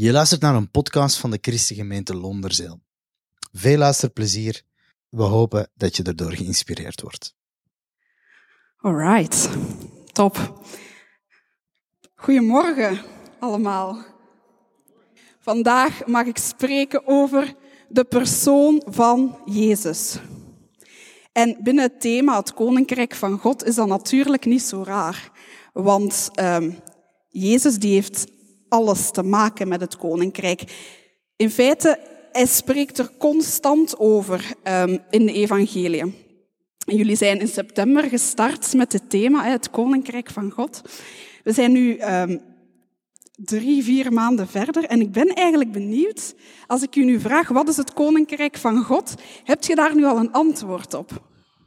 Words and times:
Je 0.00 0.12
luistert 0.12 0.40
naar 0.40 0.54
een 0.54 0.70
podcast 0.70 1.16
van 1.16 1.30
de 1.30 1.38
Christengemeente 1.40 2.16
Londerzeel. 2.16 2.80
Veel 3.52 3.78
luisterplezier. 3.78 4.62
We 5.08 5.22
hopen 5.22 5.70
dat 5.74 5.96
je 5.96 6.02
erdoor 6.02 6.32
geïnspireerd 6.32 7.00
wordt. 7.00 7.34
Alright, 8.76 9.48
top. 10.12 10.62
Goedemorgen 12.14 13.00
allemaal. 13.40 14.04
Vandaag 15.40 16.06
mag 16.06 16.26
ik 16.26 16.36
spreken 16.36 17.06
over 17.06 17.54
de 17.88 18.04
persoon 18.04 18.82
van 18.86 19.38
Jezus. 19.44 20.18
En 21.32 21.58
binnen 21.62 21.84
het 21.84 22.00
thema 22.00 22.36
het 22.36 22.54
Koninkrijk 22.54 23.14
van 23.14 23.38
God 23.38 23.64
is 23.64 23.74
dat 23.74 23.88
natuurlijk 23.88 24.44
niet 24.44 24.62
zo 24.62 24.82
raar. 24.82 25.30
Want 25.72 26.30
um, 26.40 26.78
Jezus 27.28 27.78
die 27.78 27.92
heeft 27.92 28.36
alles 28.68 29.10
te 29.10 29.22
maken 29.22 29.68
met 29.68 29.80
het 29.80 29.96
Koninkrijk. 29.96 30.62
In 31.36 31.50
feite, 31.50 31.98
hij 32.32 32.46
spreekt 32.46 32.98
er 32.98 33.10
constant 33.18 33.98
over 33.98 34.54
um, 34.64 34.98
in 35.10 35.26
de 35.26 35.32
evangelie. 35.32 36.26
Jullie 36.78 37.16
zijn 37.16 37.40
in 37.40 37.48
september 37.48 38.02
gestart 38.02 38.74
met 38.74 38.92
het 38.92 39.10
thema, 39.10 39.44
het 39.44 39.70
Koninkrijk 39.70 40.30
van 40.30 40.50
God. 40.50 40.82
We 41.44 41.52
zijn 41.52 41.72
nu 41.72 42.00
um, 42.02 42.40
drie, 43.34 43.82
vier 43.82 44.12
maanden 44.12 44.48
verder 44.48 44.84
en 44.84 45.00
ik 45.00 45.12
ben 45.12 45.28
eigenlijk 45.28 45.72
benieuwd, 45.72 46.34
als 46.66 46.82
ik 46.82 46.96
u 46.96 47.04
nu 47.04 47.20
vraag, 47.20 47.48
wat 47.48 47.68
is 47.68 47.76
het 47.76 47.92
Koninkrijk 47.92 48.56
van 48.56 48.84
God? 48.84 49.14
Heb 49.44 49.64
je 49.64 49.74
daar 49.74 49.94
nu 49.94 50.04
al 50.04 50.16
een 50.16 50.32
antwoord 50.32 50.94
op? 50.94 51.22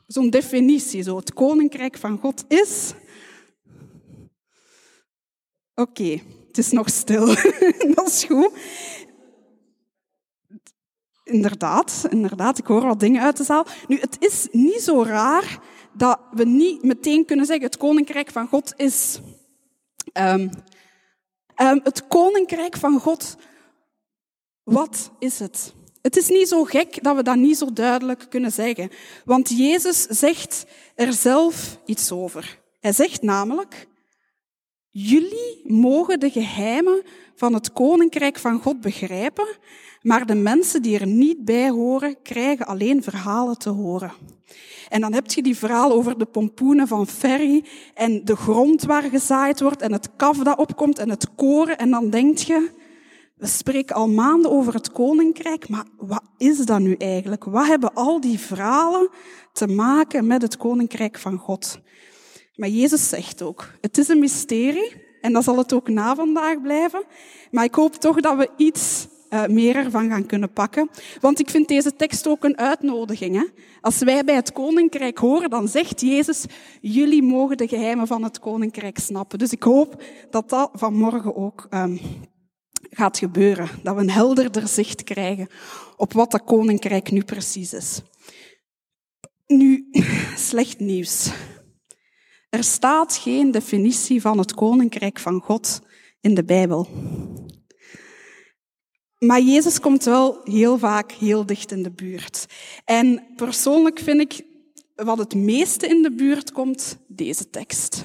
Zo'n 0.08 0.30
definitie, 0.30 1.04
zo 1.04 1.16
het 1.16 1.34
Koninkrijk 1.34 1.98
van 1.98 2.18
God 2.18 2.44
is... 2.48 2.94
Oké, 5.76 6.20
het 6.52 6.66
is 6.66 6.72
nog 6.72 6.90
stil. 6.90 7.26
Dat 7.96 8.08
is 8.08 8.24
goed. 8.24 8.52
Inderdaad, 11.24 12.06
inderdaad, 12.10 12.58
ik 12.58 12.66
hoor 12.66 12.86
wat 12.86 13.00
dingen 13.00 13.22
uit 13.22 13.38
de 13.38 13.44
zaal. 13.44 13.66
Nu, 13.88 14.00
het 14.00 14.16
is 14.20 14.48
niet 14.52 14.82
zo 14.82 15.04
raar 15.04 15.60
dat 15.94 16.20
we 16.32 16.46
niet 16.46 16.84
meteen 16.84 17.26
kunnen 17.26 17.46
zeggen, 17.46 17.66
het 17.66 17.78
Koninkrijk 17.78 18.32
van 18.32 18.48
God 18.48 18.74
is... 18.76 19.20
Um, 20.14 20.50
um, 21.62 21.80
het 21.84 22.08
Koninkrijk 22.08 22.78
van 22.78 23.00
God, 23.00 23.36
wat 24.64 25.12
is 25.20 25.40
het? 25.40 25.74
Het 26.02 26.18
is 26.18 26.28
niet 26.28 26.48
zo 26.48 26.64
gek 26.64 27.04
dat 27.04 27.16
we 27.16 27.24
dat 27.24 27.36
niet 27.36 27.58
zo 27.58 27.74
duidelijk 27.74 28.26
kunnen 28.30 28.52
zeggen. 28.52 28.90
Want 29.26 29.50
Jezus 29.50 30.02
zegt 30.02 30.66
er 30.96 31.14
zelf 31.14 31.78
iets 31.86 32.12
over. 32.12 32.60
Hij 32.80 32.94
zegt 32.94 33.22
namelijk, 33.22 33.88
jullie 34.92 35.62
mogen 35.64 36.20
de 36.20 36.30
geheimen 36.30 37.02
van 37.36 37.54
het 37.54 37.74
koninkrijk 37.74 38.38
van 38.38 38.62
God 38.62 38.82
begrijpen, 38.82 39.48
maar 40.02 40.26
de 40.26 40.36
mensen 40.36 40.82
die 40.82 41.00
er 41.00 41.08
niet 41.08 41.46
bij 41.46 41.70
horen, 41.70 42.22
krijgen 42.22 42.66
alleen 42.66 43.04
verhalen 43.04 43.58
te 43.58 43.70
horen. 43.70 44.12
En 44.90 45.02
dan 45.02 45.14
heb 45.14 45.32
je 45.32 45.42
die 45.42 45.58
verhaal 45.58 45.92
over 45.92 46.18
de 46.18 46.26
pompoenen 46.26 46.88
van 46.88 47.08
Ferry 47.08 47.66
en 47.94 48.26
de 48.26 48.36
grond 48.36 48.84
waar 48.84 49.04
gezaaid 49.04 49.62
wordt 49.62 49.82
en 49.82 49.92
het 49.92 50.10
kaf 50.16 50.38
dat 50.38 50.58
opkomt 50.58 51.00
en 51.00 51.10
het 51.10 51.36
koren. 51.36 51.78
En 51.78 51.90
dan 51.90 52.10
denk 52.10 52.38
je, 52.38 52.70
we 53.36 53.48
spreken 53.48 53.96
al 53.96 54.10
maanden 54.10 54.52
over 54.52 54.74
het 54.74 54.92
koninkrijk, 54.92 55.70
maar 55.70 55.86
wat 55.98 56.24
is 56.38 56.58
dat 56.58 56.80
nu 56.80 56.96
eigenlijk? 56.96 57.44
Wat 57.44 57.68
hebben 57.68 57.94
al 57.94 58.22
die 58.22 58.40
verhalen 58.40 59.10
te 59.54 59.68
maken 59.68 60.28
met 60.28 60.42
het 60.42 60.58
koninkrijk 60.58 61.18
van 61.18 61.38
God? 61.38 61.80
Maar 62.56 62.70
Jezus 62.70 63.10
zegt 63.10 63.42
ook, 63.42 63.68
het 63.82 63.98
is 63.98 64.08
een 64.08 64.20
mysterie 64.20 65.10
en 65.22 65.34
dat 65.34 65.44
zal 65.44 65.58
het 65.58 65.74
ook 65.74 65.90
na 65.90 66.16
vandaag 66.16 66.62
blijven. 66.62 67.04
Maar 67.52 67.64
ik 67.64 67.76
hoop 67.76 67.96
toch 67.96 68.20
dat 68.20 68.38
we 68.38 68.50
iets 68.58 69.08
uh, 69.30 69.46
meer 69.46 69.76
ervan 69.76 70.10
gaan 70.10 70.26
kunnen 70.26 70.54
pakken. 70.54 70.90
Want 71.20 71.40
ik 71.40 71.50
vind 71.50 71.68
deze 71.68 71.96
tekst 71.96 72.28
ook 72.28 72.44
een 72.44 72.58
uitnodiging. 72.58 73.36
Hè? 73.36 73.46
Als 73.82 73.98
wij 74.00 74.24
bij 74.24 74.36
het 74.36 74.52
koninkrijk 74.52 75.18
horen, 75.18 75.50
dan 75.50 75.68
zegt 75.68 76.02
Jezus, 76.02 76.46
jullie 76.82 77.24
mogen 77.24 77.58
de 77.58 77.68
geheimen 77.68 78.08
van 78.08 78.24
het 78.24 78.40
koninkrijk 78.40 79.00
snappen. 79.00 79.40
Dus 79.40 79.52
ik 79.52 79.64
hoop 79.64 80.04
dat 80.30 80.50
dat 80.50 80.70
vanmorgen 80.74 81.36
ook 81.36 81.68
um, 81.70 82.00
gaat 82.90 83.18
gebeuren. 83.18 83.70
Dat 83.84 83.96
we 83.96 84.02
een 84.02 84.10
helderder 84.10 84.68
zicht 84.68 85.04
krijgen 85.04 85.48
op 85.98 86.14
wat 86.14 86.32
dat 86.32 86.44
koninkrijk 86.44 87.12
nu 87.12 87.24
precies 87.24 87.74
is. 87.74 88.02
Nu, 89.48 89.90
slecht 90.36 90.80
nieuws. 90.80 91.32
Er 92.52 92.64
staat 92.64 93.16
geen 93.16 93.52
definitie 93.52 94.22
van 94.22 94.38
het 94.38 94.54
koninkrijk 94.54 95.20
van 95.20 95.42
God 95.42 95.82
in 96.22 96.34
de 96.34 96.44
Bijbel. 96.44 96.88
Maar 99.18 99.42
Jezus 99.42 99.80
komt 99.80 100.04
wel 100.04 100.42
heel 100.44 100.78
vaak 100.78 101.12
heel 101.12 101.46
dicht 101.46 101.72
in 101.72 101.84
de 101.84 101.92
buurt. 101.92 102.46
En 102.86 103.24
persoonlijk 103.36 104.00
vind 104.00 104.22
ik 104.22 104.46
wat 104.96 105.18
het 105.18 105.36
meeste 105.36 105.88
in 105.88 106.02
de 106.02 106.12
buurt 106.12 106.52
komt, 106.52 106.98
deze 107.08 107.50
tekst. 107.50 108.04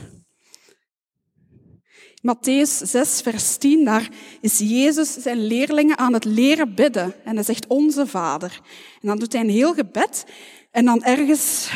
Matthäus 2.20 2.82
6, 2.82 3.20
vers 3.20 3.56
10, 3.56 3.84
daar 3.84 4.08
is 4.40 4.58
Jezus 4.58 5.12
zijn 5.12 5.46
leerlingen 5.46 5.98
aan 5.98 6.12
het 6.12 6.24
leren 6.24 6.74
bidden. 6.74 7.24
En 7.24 7.34
hij 7.34 7.44
zegt, 7.44 7.66
onze 7.66 8.06
Vader. 8.06 8.60
En 9.00 9.08
dan 9.08 9.18
doet 9.18 9.32
hij 9.32 9.40
een 9.40 9.50
heel 9.50 9.74
gebed. 9.74 10.24
En 10.70 10.84
dan 10.84 11.04
ergens 11.04 11.70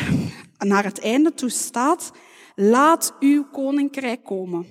naar 0.59 0.85
het 0.85 1.01
einde 1.01 1.35
toe 1.35 1.51
staat, 1.51 2.13
laat 2.55 3.15
uw 3.21 3.45
koninkrijk 3.45 4.25
komen. 4.25 4.67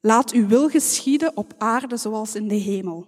Laat 0.00 0.32
uw 0.32 0.46
wil 0.46 0.68
geschieden 0.68 1.36
op 1.36 1.54
aarde 1.58 1.96
zoals 1.96 2.34
in 2.34 2.48
de 2.48 2.54
hemel. 2.54 3.06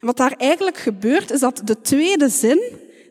Wat 0.00 0.16
daar 0.16 0.32
eigenlijk 0.32 0.76
gebeurt, 0.76 1.30
is 1.30 1.40
dat 1.40 1.60
de 1.64 1.80
tweede 1.80 2.28
zin 2.28 2.60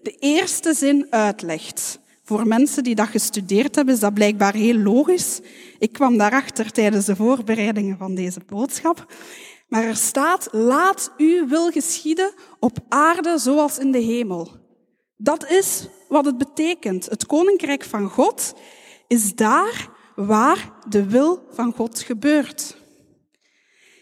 de 0.01 0.15
eerste 0.19 0.73
zin 0.73 1.07
uitlegt. 1.09 1.99
Voor 2.23 2.47
mensen 2.47 2.83
die 2.83 2.95
dat 2.95 3.07
gestudeerd 3.07 3.75
hebben, 3.75 3.93
is 3.93 3.99
dat 3.99 4.13
blijkbaar 4.13 4.53
heel 4.53 4.77
logisch. 4.77 5.39
Ik 5.79 5.91
kwam 5.91 6.17
daarachter 6.17 6.71
tijdens 6.71 7.05
de 7.05 7.15
voorbereidingen 7.15 7.97
van 7.97 8.15
deze 8.15 8.41
boodschap. 8.47 9.13
Maar 9.67 9.83
er 9.83 9.95
staat, 9.95 10.47
laat 10.51 11.11
uw 11.17 11.47
wil 11.47 11.71
geschieden 11.71 12.31
op 12.59 12.77
aarde 12.89 13.37
zoals 13.37 13.77
in 13.77 13.91
de 13.91 13.99
hemel. 13.99 14.51
Dat 15.17 15.49
is 15.49 15.87
wat 16.09 16.25
het 16.25 16.37
betekent. 16.37 17.05
Het 17.05 17.25
koninkrijk 17.25 17.83
van 17.83 18.09
God 18.09 18.53
is 19.07 19.35
daar 19.35 19.89
waar 20.25 20.71
de 20.89 21.09
wil 21.09 21.47
van 21.51 21.73
God 21.73 21.99
gebeurt. 21.99 22.77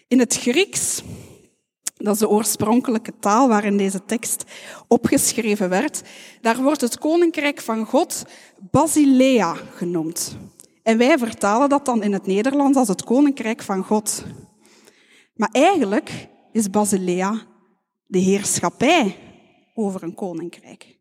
In 0.08 0.20
het 0.20 0.36
Grieks 0.36 1.04
dat 1.98 2.14
is 2.14 2.20
de 2.20 2.30
oorspronkelijke 2.30 3.14
taal 3.20 3.48
waarin 3.48 3.78
deze 3.78 4.06
tekst 4.06 4.44
opgeschreven 4.88 5.70
werd. 5.70 6.02
Daar 6.42 6.62
wordt 6.62 6.82
het 6.82 6.98
koninkrijk 6.98 7.62
van 7.62 7.86
God 7.86 8.26
Basilea 8.72 9.54
genoemd. 9.54 10.38
En 10.84 10.98
wij 10.98 11.18
vertalen 11.18 11.70
dat 11.70 11.86
dan 11.86 12.04
in 12.04 12.14
het 12.14 12.26
Nederlands 12.26 12.78
als 12.78 12.88
het 12.88 13.04
koninkrijk 13.04 13.62
van 13.62 13.84
God. 13.84 14.24
Maar 15.36 15.50
eigenlijk 15.52 16.28
is 16.52 16.70
Basilea 16.70 17.42
de 18.08 18.20
heerschappij 18.20 19.18
over 19.74 20.04
een 20.04 20.16
koninkrijk. 20.16 21.00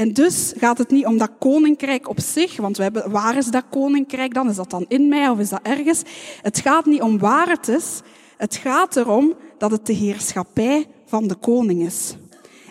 En 0.00 0.12
dus 0.12 0.52
gaat 0.56 0.78
het 0.78 0.90
niet 0.90 1.06
om 1.06 1.18
dat 1.18 1.30
koninkrijk 1.38 2.08
op 2.08 2.20
zich, 2.20 2.56
want 2.56 2.76
we 2.76 2.82
hebben, 2.82 3.10
waar 3.10 3.36
is 3.36 3.46
dat 3.46 3.64
koninkrijk 3.70 4.34
dan? 4.34 4.48
Is 4.48 4.56
dat 4.56 4.70
dan 4.70 4.84
in 4.88 5.08
mij 5.08 5.28
of 5.28 5.38
is 5.38 5.48
dat 5.48 5.62
ergens? 5.62 6.02
Het 6.42 6.60
gaat 6.60 6.84
niet 6.84 7.02
om 7.02 7.18
waar 7.18 7.48
het 7.48 7.68
is, 7.68 8.00
het 8.36 8.56
gaat 8.56 8.96
erom 8.96 9.34
dat 9.58 9.70
het 9.70 9.86
de 9.86 9.92
heerschappij 9.92 10.86
van 11.06 11.28
de 11.28 11.34
koning 11.34 11.82
is. 11.82 12.16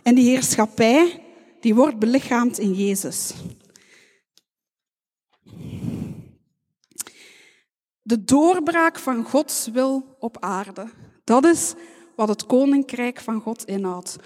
En 0.03 0.16
die 0.16 0.29
heerschappij, 0.29 1.23
die 1.59 1.75
wordt 1.75 2.00
belichaamd 2.00 2.59
in 2.59 2.73
Jezus. 2.73 3.34
De 8.01 8.23
doorbraak 8.23 9.00
van 9.00 9.23
Gods 9.23 9.67
wil 9.67 10.16
op 10.19 10.38
aarde. 10.40 10.90
Dat 11.23 11.46
is 11.46 11.73
wat 12.16 12.28
het 12.28 12.46
koninkrijk 12.46 13.20
van 13.20 13.41
God 13.41 13.66
inhoudt. 13.66 14.17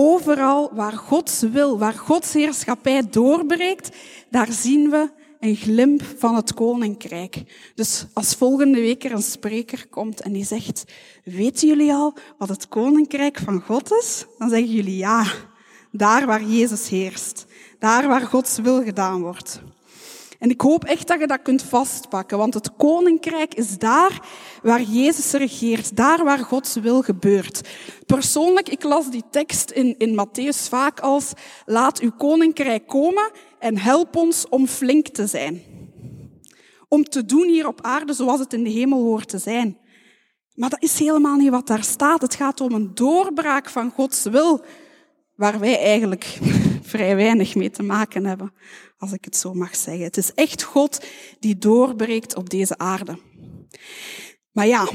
Overal 0.00 0.70
waar 0.74 0.92
Gods 0.92 1.40
wil, 1.40 1.78
waar 1.78 1.94
Gods 1.94 2.32
heerschappij 2.32 3.08
doorbreekt, 3.10 3.96
daar 4.30 4.52
zien 4.52 4.90
we 4.90 5.10
een 5.40 5.56
glimp 5.56 6.02
van 6.18 6.34
het 6.34 6.54
koninkrijk. 6.54 7.42
Dus 7.74 8.06
als 8.12 8.34
volgende 8.34 8.80
week 8.80 9.04
er 9.04 9.12
een 9.12 9.22
spreker 9.22 9.86
komt 9.90 10.20
en 10.20 10.32
die 10.32 10.44
zegt, 10.44 10.84
weten 11.24 11.68
jullie 11.68 11.92
al 11.92 12.14
wat 12.38 12.48
het 12.48 12.68
koninkrijk 12.68 13.38
van 13.38 13.60
God 13.60 13.92
is? 13.92 14.24
Dan 14.38 14.48
zeggen 14.48 14.70
jullie 14.70 14.96
ja, 14.96 15.24
daar 15.92 16.26
waar 16.26 16.44
Jezus 16.44 16.88
heerst, 16.88 17.46
daar 17.78 18.08
waar 18.08 18.26
Gods 18.26 18.58
wil 18.58 18.82
gedaan 18.82 19.22
wordt. 19.22 19.60
En 20.38 20.50
ik 20.50 20.60
hoop 20.60 20.84
echt 20.84 21.06
dat 21.06 21.20
je 21.20 21.26
dat 21.26 21.42
kunt 21.42 21.62
vastpakken, 21.62 22.38
want 22.38 22.54
het 22.54 22.76
koninkrijk 22.76 23.54
is 23.54 23.78
daar 23.78 24.20
waar 24.62 24.82
Jezus 24.82 25.32
regeert, 25.32 25.96
daar 25.96 26.24
waar 26.24 26.38
Gods 26.38 26.74
wil 26.74 27.02
gebeurt. 27.02 27.68
Persoonlijk, 28.06 28.68
ik 28.68 28.82
las 28.82 29.10
die 29.10 29.24
tekst 29.30 29.70
in, 29.70 29.94
in 29.98 30.26
Matthäus 30.26 30.68
vaak 30.68 31.00
als, 31.00 31.32
laat 31.66 32.00
uw 32.00 32.10
koninkrijk 32.10 32.86
komen 32.86 33.30
en 33.58 33.78
help 33.78 34.16
ons 34.16 34.48
om 34.48 34.66
flink 34.66 35.08
te 35.08 35.26
zijn. 35.26 35.62
Om 36.88 37.04
te 37.04 37.24
doen 37.24 37.48
hier 37.48 37.66
op 37.66 37.82
aarde 37.82 38.12
zoals 38.12 38.40
het 38.40 38.52
in 38.52 38.64
de 38.64 38.70
hemel 38.70 39.02
hoort 39.02 39.28
te 39.28 39.38
zijn. 39.38 39.78
Maar 40.54 40.70
dat 40.70 40.82
is 40.82 40.98
helemaal 40.98 41.36
niet 41.36 41.50
wat 41.50 41.66
daar 41.66 41.84
staat. 41.84 42.20
Het 42.20 42.34
gaat 42.34 42.60
om 42.60 42.72
een 42.72 42.94
doorbraak 42.94 43.68
van 43.68 43.90
Gods 43.90 44.22
wil, 44.22 44.64
waar 45.34 45.58
wij 45.58 45.78
eigenlijk 45.78 46.38
vrij 46.82 47.16
weinig 47.16 47.54
mee 47.54 47.70
te 47.70 47.82
maken 47.82 48.26
hebben, 48.26 48.52
als 48.98 49.12
ik 49.12 49.24
het 49.24 49.36
zo 49.36 49.54
mag 49.54 49.76
zeggen. 49.76 50.04
Het 50.04 50.16
is 50.16 50.34
echt 50.34 50.62
God 50.62 51.06
die 51.38 51.58
doorbreekt 51.58 52.36
op 52.36 52.50
deze 52.50 52.78
aarde. 52.78 53.18
Maar 54.52 54.66
ja, 54.66 54.88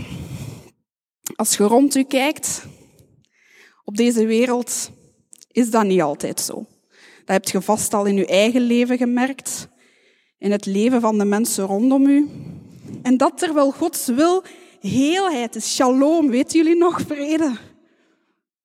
als 1.36 1.58
je 1.58 1.64
rond 1.64 1.96
u 1.96 2.04
kijkt, 2.04 2.66
op 3.84 3.98
deze 3.98 4.26
wereld, 4.26 4.90
is 5.52 5.70
dat 5.70 5.86
niet 5.86 6.02
altijd 6.02 6.40
zo. 6.40 6.66
Dat 7.26 7.36
heb 7.36 7.46
je 7.50 7.62
vast 7.62 7.94
al 7.94 8.06
in 8.06 8.18
uw 8.18 8.26
eigen 8.26 8.62
leven 8.62 8.98
gemerkt, 8.98 9.68
in 10.38 10.52
het 10.52 10.66
leven 10.66 11.02
van 11.02 11.18
de 11.18 11.26
mensen 11.26 11.66
rondom 11.66 12.06
u. 12.06 12.30
En 13.02 13.18
dat 13.18 13.38
terwijl 13.38 13.72
Gods 13.72 14.06
wil 14.06 14.44
heelheid 14.80 15.56
is, 15.56 15.76
shalom, 15.76 16.30
weten 16.30 16.60
jullie 16.60 16.78
nog, 16.78 17.02
vrede. 17.02 17.58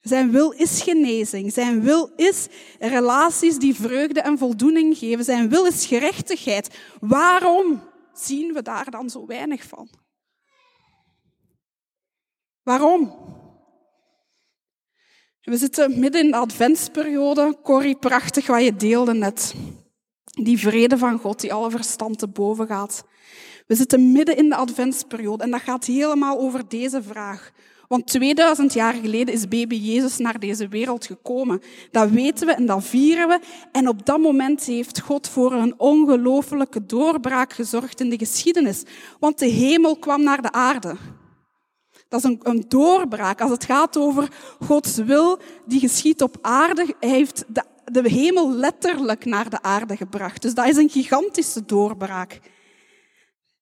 Zijn 0.00 0.30
wil 0.30 0.50
is 0.50 0.82
genezing. 0.82 1.52
Zijn 1.52 1.82
wil 1.82 2.12
is 2.16 2.46
relaties 2.78 3.58
die 3.58 3.74
vreugde 3.74 4.20
en 4.20 4.38
voldoening 4.38 4.98
geven. 4.98 5.24
Zijn 5.24 5.48
wil 5.48 5.66
is 5.66 5.86
gerechtigheid. 5.86 6.78
Waarom 7.00 7.82
zien 8.12 8.52
we 8.52 8.62
daar 8.62 8.90
dan 8.90 9.10
zo 9.10 9.26
weinig 9.26 9.62
van? 9.62 9.88
Waarom? 12.62 13.14
We 15.40 15.56
zitten 15.56 16.00
midden 16.00 16.24
in 16.24 16.30
de 16.30 16.36
adventsperiode. 16.36 17.58
Corrie, 17.62 17.96
prachtig 17.96 18.46
wat 18.46 18.64
je 18.64 18.76
deelde 18.76 19.14
net. 19.14 19.54
Die 20.24 20.58
vrede 20.58 20.98
van 20.98 21.18
God 21.18 21.40
die 21.40 21.52
alle 21.52 21.70
verstand 21.70 22.18
te 22.18 22.28
boven 22.28 22.66
gaat. 22.66 23.04
We 23.66 23.74
zitten 23.74 24.12
midden 24.12 24.36
in 24.36 24.48
de 24.48 24.56
adventsperiode 24.56 25.42
en 25.42 25.50
dat 25.50 25.60
gaat 25.60 25.84
helemaal 25.84 26.38
over 26.38 26.68
deze 26.68 27.02
vraag. 27.02 27.52
Want 27.88 28.06
2000 28.06 28.72
jaar 28.72 28.94
geleden 28.94 29.34
is 29.34 29.48
baby 29.48 29.74
Jezus 29.74 30.18
naar 30.18 30.38
deze 30.38 30.68
wereld 30.68 31.06
gekomen. 31.06 31.62
Dat 31.90 32.10
weten 32.10 32.46
we 32.46 32.52
en 32.52 32.66
dat 32.66 32.84
vieren 32.84 33.28
we. 33.28 33.40
En 33.72 33.88
op 33.88 34.06
dat 34.06 34.18
moment 34.18 34.64
heeft 34.64 35.00
God 35.00 35.28
voor 35.28 35.52
een 35.52 35.74
ongelofelijke 35.76 36.86
doorbraak 36.86 37.52
gezorgd 37.52 38.00
in 38.00 38.10
de 38.10 38.18
geschiedenis. 38.18 38.82
Want 39.20 39.38
de 39.38 39.46
hemel 39.46 39.96
kwam 39.96 40.22
naar 40.22 40.42
de 40.42 40.52
aarde. 40.52 40.96
Dat 42.08 42.24
is 42.24 42.30
een, 42.30 42.40
een 42.42 42.64
doorbraak. 42.68 43.40
Als 43.40 43.50
het 43.50 43.64
gaat 43.64 43.96
over 43.96 44.28
Gods 44.64 44.96
wil 44.96 45.38
die 45.66 45.80
geschiet 45.80 46.22
op 46.22 46.38
aarde, 46.40 46.94
hij 47.00 47.10
heeft 47.10 47.44
de, 47.48 47.64
de 47.84 48.08
hemel 48.08 48.52
letterlijk 48.52 49.24
naar 49.24 49.50
de 49.50 49.62
aarde 49.62 49.96
gebracht. 49.96 50.42
Dus 50.42 50.54
dat 50.54 50.68
is 50.68 50.76
een 50.76 50.90
gigantische 50.90 51.64
doorbraak. 51.64 52.40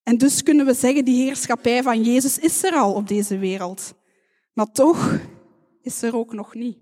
En 0.02 0.19
dus 0.19 0.43
kunnen 0.43 0.67
we 0.67 0.75
zeggen, 0.75 1.05
die 1.05 1.25
heerschappij 1.25 1.82
van 1.82 2.02
Jezus 2.02 2.38
is 2.38 2.64
er 2.64 2.73
al 2.73 2.93
op 2.93 3.08
deze 3.08 3.38
wereld. 3.38 3.94
Maar 4.56 4.72
toch 4.72 5.18
is 5.82 6.02
er 6.02 6.16
ook 6.16 6.32
nog 6.32 6.54
niet. 6.54 6.78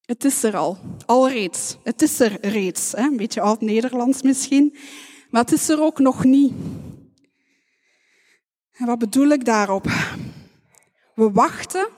Het 0.00 0.24
is 0.24 0.42
er 0.42 0.56
al, 0.56 0.78
al 1.06 1.28
reeds. 1.28 1.76
Het 1.82 2.02
is 2.02 2.20
er 2.20 2.46
reeds, 2.46 2.92
hè? 2.92 3.02
een 3.02 3.16
beetje 3.16 3.40
oud-Nederlands 3.40 4.22
misschien. 4.22 4.76
Maar 5.30 5.42
het 5.42 5.52
is 5.52 5.68
er 5.68 5.82
ook 5.82 5.98
nog 5.98 6.24
niet. 6.24 6.52
En 8.72 8.86
wat 8.86 8.98
bedoel 8.98 9.28
ik 9.28 9.44
daarop? 9.44 9.84
We 11.14 11.30
wachten 11.30 11.88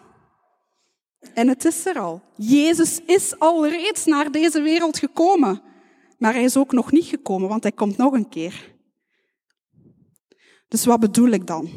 en 1.35 1.49
het 1.49 1.65
is 1.65 1.87
er 1.87 1.99
al. 1.99 2.23
Jezus 2.37 3.01
is 3.07 3.39
al 3.39 3.69
reeds 3.69 4.05
naar 4.05 4.31
deze 4.31 4.61
wereld 4.61 4.99
gekomen. 4.99 5.63
Maar 6.19 6.33
hij 6.33 6.45
is 6.45 6.57
ook 6.57 6.73
nog 6.73 6.93
niet 6.93 7.07
gekomen, 7.07 7.49
want 7.49 7.63
hij 7.63 7.73
komt 7.73 7.97
nog 7.97 8.13
een 8.13 8.29
keer. 8.29 8.79
Dus 10.71 10.85
wat 10.85 11.01
bedoel 11.01 11.29
ik 11.29 11.47
dan? 11.47 11.71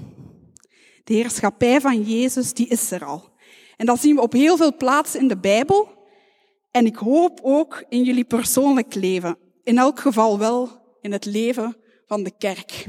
De 1.03 1.13
heerschappij 1.13 1.81
van 1.81 2.01
Jezus, 2.01 2.53
die 2.53 2.67
is 2.67 2.91
er 2.91 3.05
al. 3.05 3.29
En 3.77 3.85
dat 3.85 3.99
zien 3.99 4.15
we 4.15 4.21
op 4.21 4.33
heel 4.33 4.57
veel 4.57 4.75
plaatsen 4.75 5.19
in 5.19 5.27
de 5.27 5.37
Bijbel. 5.37 5.89
En 6.71 6.85
ik 6.85 6.95
hoop 6.95 7.39
ook 7.43 7.83
in 7.89 8.03
jullie 8.03 8.23
persoonlijk 8.23 8.93
leven. 8.95 9.37
In 9.63 9.77
elk 9.77 9.99
geval 9.99 10.39
wel 10.39 10.69
in 11.01 11.11
het 11.11 11.25
leven 11.25 11.75
van 12.07 12.23
de 12.23 12.31
kerk. 12.37 12.85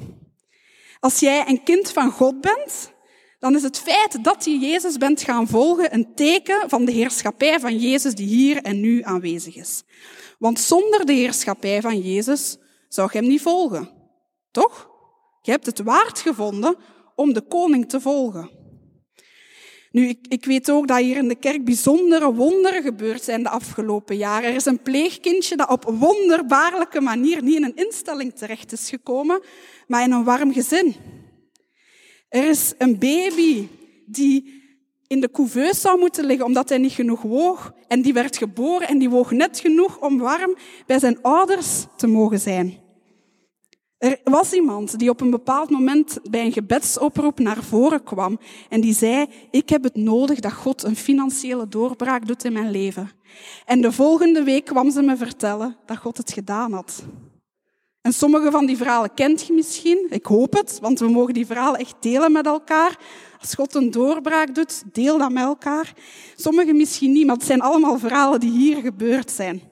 Als 1.01 1.21
jij 1.21 1.49
een 1.49 1.63
kind 1.63 1.91
van 1.91 2.11
God 2.11 2.41
bent, 2.41 2.93
dan 3.39 3.55
is 3.55 3.63
het 3.63 3.79
feit 3.79 4.25
dat 4.25 4.45
je 4.45 4.59
Jezus 4.59 4.97
bent 4.97 5.23
gaan 5.23 5.49
volgen 5.49 5.95
een 5.95 6.15
teken 6.15 6.69
van 6.69 6.85
de 6.85 6.93
heerschappij 6.93 7.61
van 7.61 7.79
Jezus 7.79 8.15
die 8.15 8.27
hier 8.27 8.63
en 8.63 8.81
nu 8.81 9.03
aanwezig 9.03 9.57
is. 9.57 9.83
Want 10.39 10.61
zonder 10.61 11.07
de 11.07 11.13
heerschappij 11.13 11.81
van 11.81 12.01
Jezus 12.01 12.57
zou 12.89 13.09
je 13.13 13.19
hem 13.19 13.29
niet 13.29 13.43
volgen. 13.43 13.91
Toch? 14.51 14.94
Je 15.45 15.51
hebt 15.51 15.67
het 15.67 15.83
waard 15.83 16.19
gevonden 16.19 16.77
om 17.15 17.33
de 17.33 17.41
koning 17.41 17.89
te 17.89 18.01
volgen. 18.01 18.51
Nu, 19.91 20.09
ik, 20.09 20.27
ik, 20.29 20.45
weet 20.45 20.71
ook 20.71 20.89
dat 20.89 20.99
hier 20.99 21.17
in 21.17 21.29
de 21.29 21.35
kerk 21.35 21.65
bijzondere 21.65 22.33
wonderen 22.33 22.83
gebeurd 22.83 23.23
zijn 23.23 23.43
de 23.43 23.49
afgelopen 23.49 24.17
jaren. 24.17 24.49
Er 24.49 24.55
is 24.55 24.65
een 24.65 24.83
pleegkindje 24.83 25.57
dat 25.57 25.71
op 25.71 25.85
wonderbaarlijke 25.85 27.01
manier 27.01 27.43
niet 27.43 27.57
in 27.57 27.65
een 27.65 27.77
instelling 27.77 28.35
terecht 28.35 28.73
is 28.73 28.89
gekomen, 28.89 29.43
maar 29.87 30.03
in 30.03 30.13
een 30.13 30.25
warm 30.25 30.53
gezin. 30.53 30.95
Er 32.29 32.49
is 32.49 32.75
een 32.79 32.99
baby 32.99 33.69
die 34.07 34.63
in 35.07 35.21
de 35.21 35.31
couveuse 35.31 35.81
zou 35.81 35.99
moeten 35.99 36.25
liggen 36.25 36.47
omdat 36.47 36.69
hij 36.69 36.79
niet 36.79 36.93
genoeg 36.93 37.23
woog. 37.23 37.73
En 37.89 38.03
die 38.03 38.13
werd 38.13 38.37
geboren 38.37 38.89
en 38.89 38.99
die 38.99 39.11
woog 39.11 39.31
net 39.31 39.61
genoeg 39.61 40.01
om 40.01 40.19
warm 40.19 40.57
bij 40.87 40.99
zijn 40.99 41.23
ouders 41.23 41.85
te 41.97 42.07
mogen 42.07 42.41
zijn. 42.41 42.84
Er 43.99 44.19
was 44.25 44.53
iemand 44.53 44.99
die 44.99 45.11
op 45.11 45.21
een 45.21 45.31
bepaald 45.31 45.71
moment 45.71 46.19
bij 46.31 46.45
een 46.45 46.53
gebedsoproep 46.53 47.39
naar 47.39 47.63
voren 47.63 48.03
kwam 48.03 48.39
en 48.69 48.81
die 48.81 48.95
zei, 48.95 49.27
ik 49.51 49.69
heb 49.69 49.83
het 49.83 49.97
nodig 49.97 50.41
dat 50.41 50.53
God 50.53 50.83
een 50.83 50.97
financiële 50.97 51.69
doorbraak 51.69 52.27
doet 52.27 52.45
in 52.45 52.53
mijn 52.53 52.71
leven. 52.71 53.11
En 53.65 53.81
de 53.81 53.93
volgende 53.93 54.43
week 54.43 54.65
kwam 54.65 54.91
ze 54.91 55.03
me 55.03 55.17
vertellen 55.17 55.77
dat 55.87 55.97
God 55.97 56.17
het 56.17 56.33
gedaan 56.33 56.73
had. 56.73 57.05
En 58.05 58.13
sommige 58.13 58.51
van 58.51 58.67
die 58.67 58.77
verhalen 58.77 59.15
kent 59.15 59.47
je 59.47 59.53
misschien. 59.53 60.07
Ik 60.11 60.27
hoop 60.27 60.53
het, 60.53 60.79
want 60.81 60.99
we 60.99 61.09
mogen 61.09 61.35
die 61.35 61.47
verhalen 61.47 61.81
echt 61.81 61.95
delen 62.01 62.33
met 62.33 62.47
elkaar. 62.47 62.99
Als 63.41 63.55
God 63.55 63.75
een 63.75 63.91
doorbraak 63.91 64.55
doet, 64.55 64.83
deel 64.93 65.19
dat 65.19 65.33
met 65.33 65.43
elkaar. 65.43 65.93
Sommige 66.37 66.73
misschien 66.73 67.13
niet, 67.13 67.27
maar 67.27 67.37
het 67.37 67.45
zijn 67.45 67.61
allemaal 67.61 67.99
verhalen 67.99 68.41
die 68.41 68.51
hier 68.51 68.77
gebeurd 68.77 69.31
zijn. 69.31 69.63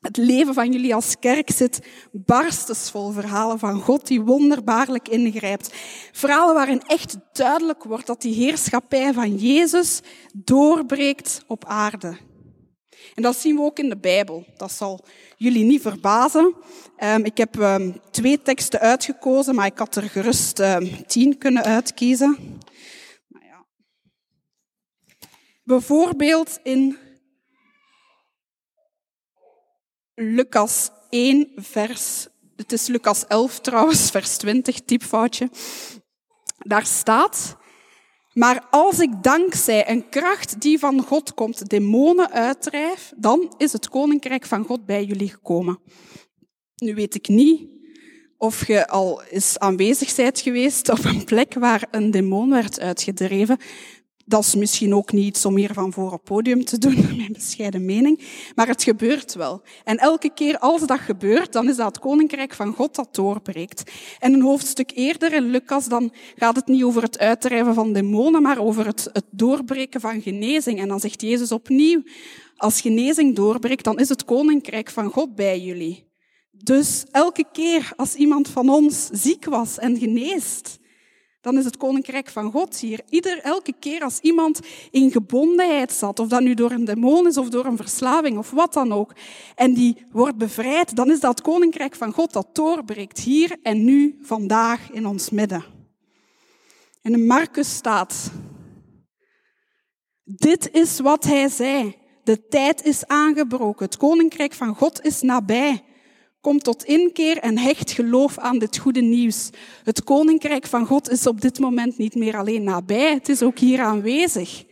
Het 0.00 0.16
leven 0.16 0.54
van 0.54 0.72
jullie 0.72 0.94
als 0.94 1.18
kerk 1.18 1.50
zit 1.50 1.80
barstensvol 2.12 3.10
verhalen 3.10 3.58
van 3.58 3.80
God 3.80 4.06
die 4.06 4.20
wonderbaarlijk 4.20 5.08
ingrijpt. 5.08 5.74
Verhalen 6.12 6.54
waarin 6.54 6.82
echt 6.86 7.16
duidelijk 7.32 7.84
wordt 7.84 8.06
dat 8.06 8.20
die 8.20 8.34
heerschappij 8.34 9.12
van 9.12 9.36
Jezus 9.36 10.00
doorbreekt 10.32 11.44
op 11.46 11.64
aarde. 11.64 12.16
En 13.14 13.22
dat 13.22 13.36
zien 13.36 13.56
we 13.56 13.62
ook 13.62 13.78
in 13.78 13.88
de 13.88 13.98
Bijbel. 13.98 14.46
Dat 14.56 14.72
zal 14.72 15.04
jullie 15.36 15.64
niet 15.64 15.82
verbazen. 15.82 16.54
Um, 17.04 17.24
ik 17.24 17.36
heb 17.36 17.56
um, 17.56 18.00
twee 18.10 18.42
teksten 18.42 18.80
uitgekozen, 18.80 19.54
maar 19.54 19.66
ik 19.66 19.78
had 19.78 19.96
er 19.96 20.02
gerust 20.02 20.58
um, 20.58 21.06
tien 21.06 21.38
kunnen 21.38 21.64
uitkiezen. 21.64 22.58
Ja. 23.28 23.66
Bijvoorbeeld 25.64 26.58
in 26.62 26.96
Lucas 30.20 30.90
1, 31.10 31.48
vers. 31.56 32.28
Het 32.56 32.72
is 32.72 32.86
Lucas 32.86 33.26
11 33.26 33.60
trouwens, 33.60 34.10
vers 34.10 34.36
20, 34.36 34.80
typfoutje. 34.80 35.50
Daar 36.58 36.86
staat. 36.86 37.56
Maar 38.32 38.66
als 38.70 38.98
ik 38.98 39.22
dankzij 39.22 39.90
een 39.90 40.08
kracht 40.08 40.60
die 40.60 40.78
van 40.78 41.02
God 41.02 41.34
komt 41.34 41.68
demonen 41.68 42.30
uitdrijf, 42.30 43.12
dan 43.16 43.54
is 43.56 43.72
het 43.72 43.88
koninkrijk 43.88 44.46
van 44.46 44.64
God 44.64 44.86
bij 44.86 45.04
jullie 45.04 45.30
gekomen. 45.30 45.80
Nu 46.76 46.94
weet 46.94 47.14
ik 47.14 47.28
niet 47.28 47.68
of 48.36 48.66
je 48.66 48.88
al 48.88 49.22
eens 49.22 49.58
aanwezig 49.58 50.14
bent 50.14 50.40
geweest 50.40 50.88
op 50.88 51.04
een 51.04 51.24
plek 51.24 51.54
waar 51.54 51.88
een 51.90 52.10
demon 52.10 52.50
werd 52.50 52.80
uitgedreven. 52.80 53.58
Dat 54.28 54.44
is 54.44 54.54
misschien 54.54 54.94
ook 54.94 55.12
niet 55.12 55.24
iets 55.24 55.44
om 55.44 55.56
hier 55.56 55.72
van 55.72 55.92
voor 55.92 56.12
op 56.12 56.24
podium 56.24 56.64
te 56.64 56.78
doen, 56.78 56.94
mijn 57.16 57.32
bescheiden 57.32 57.84
mening. 57.84 58.20
Maar 58.54 58.66
het 58.66 58.82
gebeurt 58.82 59.34
wel. 59.34 59.62
En 59.84 59.96
elke 59.96 60.30
keer 60.34 60.58
als 60.58 60.86
dat 60.86 60.98
gebeurt, 60.98 61.52
dan 61.52 61.68
is 61.68 61.76
dat 61.76 61.86
het 61.86 61.98
koninkrijk 61.98 62.54
van 62.54 62.74
God 62.74 62.94
dat 62.94 63.14
doorbreekt. 63.14 63.90
En 64.18 64.32
een 64.32 64.42
hoofdstuk 64.42 64.90
eerder 64.94 65.32
in 65.32 65.50
Lucas, 65.50 65.88
dan 65.88 66.12
gaat 66.36 66.56
het 66.56 66.66
niet 66.66 66.82
over 66.82 67.02
het 67.02 67.18
uitdrijven 67.18 67.74
van 67.74 67.92
demonen, 67.92 68.42
maar 68.42 68.58
over 68.58 68.86
het, 68.86 69.08
het 69.12 69.26
doorbreken 69.30 70.00
van 70.00 70.22
genezing. 70.22 70.80
En 70.80 70.88
dan 70.88 71.00
zegt 71.00 71.20
Jezus 71.20 71.52
opnieuw, 71.52 72.02
als 72.56 72.80
genezing 72.80 73.36
doorbreekt, 73.36 73.84
dan 73.84 73.98
is 73.98 74.08
het 74.08 74.24
koninkrijk 74.24 74.90
van 74.90 75.10
God 75.10 75.34
bij 75.34 75.60
jullie. 75.60 76.06
Dus 76.50 77.04
elke 77.10 77.44
keer 77.52 77.92
als 77.96 78.14
iemand 78.14 78.48
van 78.48 78.68
ons 78.68 79.08
ziek 79.12 79.44
was 79.44 79.78
en 79.78 79.98
geneest, 79.98 80.78
Dan 81.40 81.58
is 81.58 81.64
het 81.64 81.76
koninkrijk 81.76 82.28
van 82.28 82.50
God 82.50 82.78
hier. 82.78 83.00
Ieder, 83.08 83.40
elke 83.40 83.74
keer 83.80 84.02
als 84.02 84.20
iemand 84.20 84.60
in 84.90 85.10
gebondenheid 85.10 85.92
zat, 85.92 86.18
of 86.18 86.28
dat 86.28 86.40
nu 86.40 86.54
door 86.54 86.70
een 86.70 86.84
demon 86.84 87.26
is 87.26 87.36
of 87.36 87.48
door 87.48 87.64
een 87.64 87.76
verslaving 87.76 88.38
of 88.38 88.50
wat 88.50 88.72
dan 88.72 88.92
ook, 88.92 89.12
en 89.54 89.74
die 89.74 90.06
wordt 90.12 90.36
bevrijd, 90.36 90.96
dan 90.96 91.10
is 91.10 91.20
dat 91.20 91.40
koninkrijk 91.40 91.94
van 91.94 92.12
God 92.12 92.32
dat 92.32 92.48
doorbreekt 92.52 93.18
hier 93.18 93.56
en 93.62 93.84
nu, 93.84 94.18
vandaag 94.22 94.90
in 94.90 95.06
ons 95.06 95.30
midden. 95.30 95.64
En 97.02 97.12
in 97.12 97.26
Marcus 97.26 97.74
staat, 97.74 98.30
dit 100.24 100.70
is 100.72 101.00
wat 101.00 101.24
hij 101.24 101.48
zei. 101.48 101.96
De 102.24 102.48
tijd 102.48 102.84
is 102.84 103.06
aangebroken. 103.06 103.84
Het 103.84 103.96
koninkrijk 103.96 104.52
van 104.52 104.74
God 104.74 105.04
is 105.04 105.20
nabij. 105.20 105.84
Kom 106.40 106.58
tot 106.58 106.84
inkeer 106.84 107.38
en 107.38 107.58
hecht 107.58 107.90
geloof 107.90 108.38
aan 108.38 108.58
dit 108.58 108.78
goede 108.78 109.00
nieuws. 109.00 109.50
Het 109.84 110.04
koninkrijk 110.04 110.66
van 110.66 110.86
God 110.86 111.10
is 111.10 111.26
op 111.26 111.40
dit 111.40 111.58
moment 111.58 111.98
niet 111.98 112.14
meer 112.14 112.36
alleen 112.36 112.62
nabij, 112.62 113.12
het 113.12 113.28
is 113.28 113.42
ook 113.42 113.58
hier 113.58 113.80
aanwezig. 113.80 114.66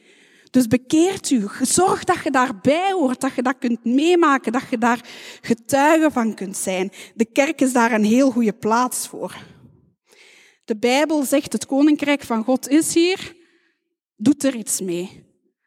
Dus 0.51 0.67
bekeert 0.67 1.31
u. 1.31 1.45
Zorg 1.61 2.05
dat 2.05 2.23
je 2.25 2.31
daarbij 2.31 2.93
hoort, 2.93 3.21
dat 3.21 3.35
je 3.35 3.43
dat 3.43 3.59
kunt 3.59 3.85
meemaken, 3.85 4.53
dat 4.53 4.63
je 4.71 4.79
daar 4.79 5.09
getuige 5.41 6.11
van 6.11 6.35
kunt 6.35 6.57
zijn. 6.57 6.91
De 7.15 7.25
kerk 7.25 7.61
is 7.61 7.73
daar 7.73 7.93
een 7.93 8.05
heel 8.05 8.31
goede 8.31 8.53
plaats 8.53 9.09
voor. 9.09 9.37
De 10.65 10.77
Bijbel 10.77 11.23
zegt 11.25 11.53
het 11.53 11.67
koninkrijk 11.67 12.23
van 12.23 12.45
God 12.45 12.69
is 12.69 12.95
hier. 12.95 13.37
Doet 14.17 14.45
er 14.45 14.55
iets 14.55 14.81
mee. 14.81 15.25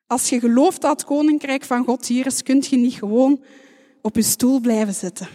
Als 0.08 0.30
je 0.30 0.40
gelooft 0.40 0.82
dat 0.82 0.92
het 0.92 1.04
koninkrijk 1.04 1.64
van 1.64 1.86
God 1.86 2.08
hier 2.08 2.26
is, 2.26 2.44
kunt 2.44 2.68
je 2.68 2.78
niet 2.78 2.94
gewoon 2.94 3.44
op 4.02 4.16
je 4.16 4.22
stoel 4.22 4.60
blijven 4.60 4.94
zitten. 4.94 5.28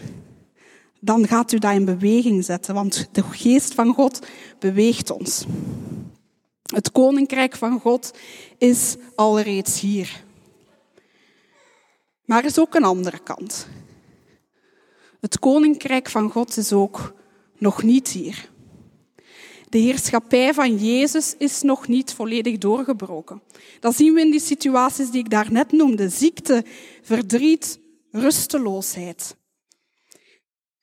Dan 1.05 1.27
gaat 1.27 1.51
u 1.51 1.57
dat 1.57 1.73
in 1.73 1.85
beweging 1.85 2.45
zetten, 2.45 2.73
want 2.73 3.09
de 3.11 3.23
geest 3.23 3.73
van 3.73 3.93
God 3.93 4.27
beweegt 4.59 5.09
ons. 5.09 5.45
Het 6.73 6.91
koninkrijk 6.91 7.55
van 7.55 7.79
God 7.79 8.17
is 8.57 8.95
al 9.15 9.39
reeds 9.39 9.79
hier. 9.79 10.23
Maar 12.25 12.39
er 12.39 12.49
is 12.49 12.59
ook 12.59 12.75
een 12.75 12.83
andere 12.83 13.19
kant. 13.19 13.67
Het 15.19 15.39
koninkrijk 15.39 16.09
van 16.09 16.29
God 16.29 16.57
is 16.57 16.73
ook 16.73 17.13
nog 17.57 17.83
niet 17.83 18.07
hier. 18.07 18.49
De 19.69 19.77
heerschappij 19.77 20.53
van 20.53 20.75
Jezus 20.75 21.35
is 21.37 21.61
nog 21.61 21.87
niet 21.87 22.13
volledig 22.13 22.57
doorgebroken. 22.57 23.41
Dat 23.79 23.95
zien 23.95 24.13
we 24.13 24.21
in 24.21 24.31
die 24.31 24.39
situaties 24.39 25.11
die 25.11 25.23
ik 25.23 25.29
daarnet 25.29 25.71
noemde. 25.71 26.09
Ziekte, 26.09 26.65
verdriet, 27.01 27.79
rusteloosheid. 28.11 29.35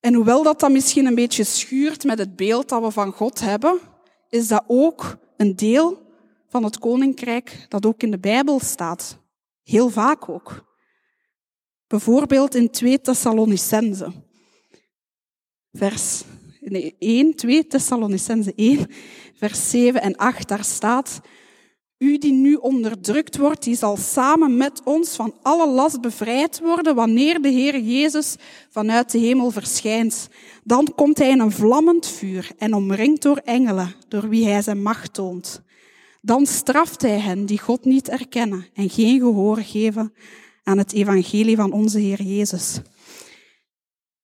En 0.03 0.15
hoewel 0.15 0.43
dat 0.43 0.61
dan 0.61 0.73
misschien 0.73 1.07
een 1.07 1.15
beetje 1.15 1.45
schuurt 1.45 2.05
met 2.05 2.19
het 2.19 2.37
beeld 2.37 2.69
dat 2.69 2.83
we 2.83 2.91
van 2.91 3.13
God 3.13 3.41
hebben, 3.41 3.79
is 4.29 4.49
dat 4.49 4.65
ook 4.67 5.17
een 5.37 5.57
deel 5.57 6.03
van 6.49 6.65
het 6.65 6.79
koninkrijk 6.79 7.67
dat 7.69 7.87
ook 7.87 8.03
in 8.03 8.11
de 8.11 8.19
Bijbel 8.19 8.61
staat. 8.61 9.19
Heel 9.63 9.89
vaak 9.89 10.29
ook. 10.29 10.65
Bijvoorbeeld 11.87 12.55
in 12.55 12.71
2 12.71 13.01
Thessalonicense, 13.01 14.13
vers 15.73 16.23
nee, 16.61 16.97
1, 16.99 17.35
2 17.35 17.67
Thessalonicense 17.67 18.53
1, 18.57 18.87
vers 19.35 19.71
7 19.71 20.03
en 20.03 20.17
8, 20.17 20.49
daar 20.49 20.65
staat, 20.65 21.21
u 22.03 22.19
die 22.19 22.33
nu 22.33 22.55
onderdrukt 22.55 23.37
wordt, 23.37 23.63
die 23.63 23.77
zal 23.77 23.97
samen 23.97 24.57
met 24.57 24.81
ons 24.85 25.17
van 25.17 25.35
alle 25.43 25.69
last 25.69 26.01
bevrijd 26.01 26.61
worden 26.61 26.95
wanneer 26.95 27.43
de 27.43 27.49
Heer 27.49 27.81
Jezus 27.81 28.37
vanuit 28.71 29.11
de 29.11 29.19
hemel 29.19 29.51
verschijnt. 29.51 30.29
Dan 30.65 30.93
komt 30.95 31.19
hij 31.19 31.29
in 31.29 31.41
een 31.41 31.53
vlammend 31.53 32.07
vuur 32.07 32.51
en 32.59 32.75
omringd 32.75 33.23
door 33.23 33.37
engelen, 33.37 33.95
door 34.09 34.29
wie 34.29 34.47
hij 34.47 34.63
zijn 34.63 34.83
macht 34.83 35.15
toont. 35.15 35.63
Dan 36.21 36.47
straft 36.47 37.03
hij 37.03 37.19
hen 37.19 37.47
die 37.47 37.59
God 37.59 37.85
niet 37.85 38.09
erkennen 38.09 38.67
en 38.75 38.91
geen 38.91 39.21
gehoor 39.21 39.57
geven 39.57 40.13
aan 40.63 40.79
het 40.79 40.93
evangelie 40.93 41.57
van 41.57 41.73
onze 41.73 41.99
Heer 41.99 42.23
Jezus. 42.23 42.81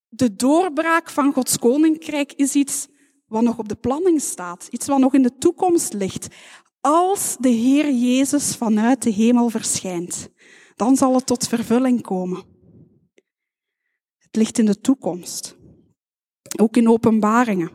De 0.09 0.35
doorbraak 0.35 1.09
van 1.09 1.33
Gods 1.33 1.59
koninkrijk 1.59 2.33
is 2.33 2.53
iets 2.53 2.87
wat 3.27 3.41
nog 3.41 3.57
op 3.57 3.69
de 3.69 3.75
planning 3.75 4.21
staat, 4.21 4.67
iets 4.71 4.87
wat 4.87 4.99
nog 4.99 5.13
in 5.13 5.23
de 5.23 5.37
toekomst 5.37 5.93
ligt. 5.93 6.27
Als 6.81 7.37
de 7.39 7.49
Heer 7.49 7.91
Jezus 7.91 8.55
vanuit 8.55 9.01
de 9.01 9.09
hemel 9.09 9.49
verschijnt, 9.49 10.29
dan 10.75 10.95
zal 10.95 11.15
het 11.15 11.25
tot 11.25 11.47
vervulling 11.47 12.01
komen. 12.01 12.43
Het 14.17 14.35
ligt 14.35 14.57
in 14.57 14.65
de 14.65 14.79
toekomst. 14.79 15.57
Ook 16.59 16.77
in 16.77 16.89
openbaringen. 16.89 17.71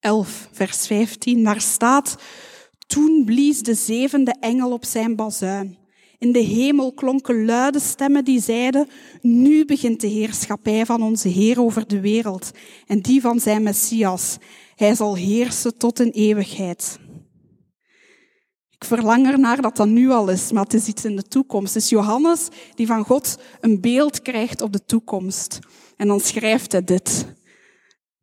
11, 0.00 0.48
vers 0.52 0.86
15, 0.86 1.44
daar 1.44 1.60
staat, 1.60 2.22
toen 2.86 3.24
blies 3.24 3.62
de 3.62 3.74
zevende 3.74 4.34
engel 4.40 4.72
op 4.72 4.84
zijn 4.84 5.16
bazuin. 5.16 5.78
In 6.18 6.32
de 6.32 6.38
hemel 6.38 6.92
klonken 6.92 7.44
luide 7.44 7.80
stemmen 7.80 8.24
die 8.24 8.40
zeiden, 8.40 8.88
nu 9.20 9.64
begint 9.64 10.00
de 10.00 10.06
heerschappij 10.06 10.86
van 10.86 11.02
onze 11.02 11.28
Heer 11.28 11.60
over 11.60 11.86
de 11.86 12.00
wereld 12.00 12.50
en 12.86 13.00
die 13.00 13.20
van 13.20 13.40
zijn 13.40 13.62
Messias. 13.62 14.38
Hij 14.74 14.94
zal 14.94 15.16
heersen 15.16 15.78
tot 15.78 15.98
een 15.98 16.10
eeuwigheid. 16.10 16.98
Ik 18.70 18.84
verlang 18.84 19.26
ernaar 19.26 19.62
dat 19.62 19.76
dat 19.76 19.88
nu 19.88 20.10
al 20.10 20.28
is, 20.28 20.52
maar 20.52 20.62
het 20.62 20.74
is 20.74 20.86
iets 20.86 21.04
in 21.04 21.16
de 21.16 21.22
toekomst. 21.22 21.74
Het 21.74 21.82
is 21.82 21.88
Johannes 21.88 22.48
die 22.74 22.86
van 22.86 23.04
God 23.04 23.38
een 23.60 23.80
beeld 23.80 24.22
krijgt 24.22 24.60
op 24.60 24.72
de 24.72 24.84
toekomst. 24.84 25.58
En 25.96 26.06
dan 26.08 26.20
schrijft 26.20 26.72
hij 26.72 26.84
dit. 26.84 27.26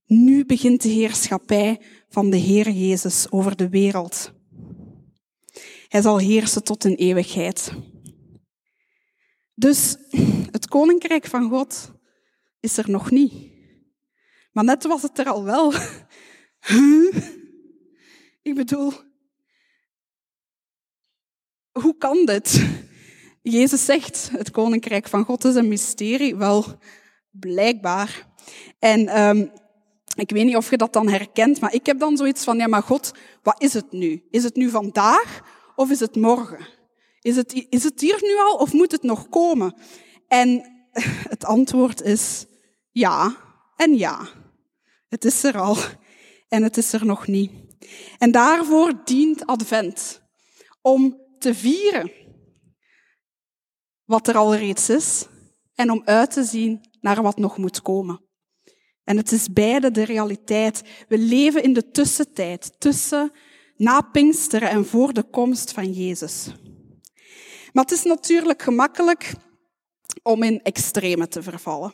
Nu 0.06 0.46
begint 0.46 0.82
de 0.82 0.90
heerschappij 0.90 1.82
van 2.10 2.30
de 2.30 2.38
Heer 2.38 2.70
Jezus 2.70 3.32
over 3.32 3.56
de 3.56 3.70
wereld. 3.70 4.32
Hij 5.88 6.02
zal 6.02 6.18
heersen 6.18 6.64
tot 6.64 6.84
een 6.84 6.96
eeuwigheid. 6.96 7.72
Dus 9.56 9.98
het 10.52 10.68
koninkrijk 10.68 11.26
van 11.26 11.50
God 11.50 11.92
is 12.60 12.78
er 12.78 12.90
nog 12.90 13.12
niet. 13.12 13.34
Maar 14.52 14.64
net 14.64 14.84
was 14.84 15.02
het 15.02 15.20
er 15.20 15.26
al 15.26 15.44
wel. 15.44 15.74
Ik 18.42 18.56
bedoel, 18.56 18.94
hoe 21.72 21.98
kan 21.98 22.26
dit? 22.26 22.66
Jezus 23.42 23.86
zegt, 23.86 24.30
het 24.32 24.52
koninkrijk 24.52 25.08
van 25.08 25.26
God 25.26 25.46
is 25.46 25.56
een 25.56 25.68
mysterie. 25.68 26.36
Wel, 26.36 26.66
blijkbaar. 27.32 28.28
En 28.80 29.22
um, 29.22 29.52
ik 30.16 30.30
weet 30.30 30.46
niet 30.46 30.56
of 30.56 30.70
je 30.70 30.78
dat 30.78 30.94
dan 30.94 31.10
herkent, 31.10 31.60
maar 31.60 31.74
ik 31.74 31.86
heb 31.86 32.00
dan 32.00 32.18
zoiets 32.18 32.44
van, 32.44 32.58
ja 32.58 32.68
maar 32.68 32.84
God, 32.84 33.12
wat 33.44 33.62
is 33.62 33.74
het 33.74 33.92
nu? 33.92 34.24
Is 34.30 34.44
het 34.44 34.56
nu 34.56 34.70
vandaag 34.70 35.42
of 35.76 35.90
is 35.90 36.00
het 36.00 36.16
morgen? 36.16 36.68
Is 37.22 37.36
het, 37.36 37.66
is 37.70 37.84
het 37.84 38.02
hier 38.02 38.20
nu 38.22 38.38
al 38.38 38.56
of 38.56 38.74
moet 38.74 38.92
het 38.92 39.04
nog 39.04 39.30
komen? 39.30 39.76
En 40.28 40.64
het 41.34 41.46
antwoord 41.46 42.02
is 42.02 42.46
ja 42.92 43.36
en 43.76 43.98
ja. 43.98 44.28
Het 45.08 45.26
is 45.26 45.44
er 45.44 45.60
al 45.60 45.78
en 46.52 46.64
het 46.64 46.78
is 46.78 46.94
er 46.94 47.06
nog 47.06 47.28
niet. 47.28 47.52
En 48.18 48.32
daarvoor 48.32 49.02
dient 49.04 49.46
Advent. 49.46 50.22
Om 50.82 51.18
te 51.40 51.56
vieren 51.56 52.12
wat 54.06 54.28
er 54.28 54.38
al 54.38 54.56
reeds 54.56 54.90
is 54.90 55.26
en 55.76 55.92
om 55.92 56.02
uit 56.06 56.32
te 56.32 56.44
zien 56.44 56.82
naar 57.02 57.22
wat 57.22 57.38
nog 57.38 57.58
moet 57.58 57.82
komen. 57.82 58.22
En 59.04 59.18
het 59.18 59.32
is 59.32 59.54
beide 59.54 59.92
de 59.92 60.04
realiteit. 60.04 60.82
We 61.08 61.18
leven 61.18 61.64
in 61.64 61.74
de 61.74 61.92
tussentijd, 61.92 62.80
tussen 62.80 63.32
na 63.76 64.02
Pinksteren 64.02 64.70
en 64.70 64.86
voor 64.86 65.14
de 65.14 65.24
komst 65.24 65.72
van 65.72 65.92
Jezus. 65.92 66.48
Maar 67.74 67.84
het 67.84 67.94
is 67.94 68.04
natuurlijk 68.04 68.62
gemakkelijk 68.62 69.34
om 70.24 70.44
in 70.44 70.62
extreme 70.62 71.28
te 71.28 71.44
vervallen. 71.44 71.92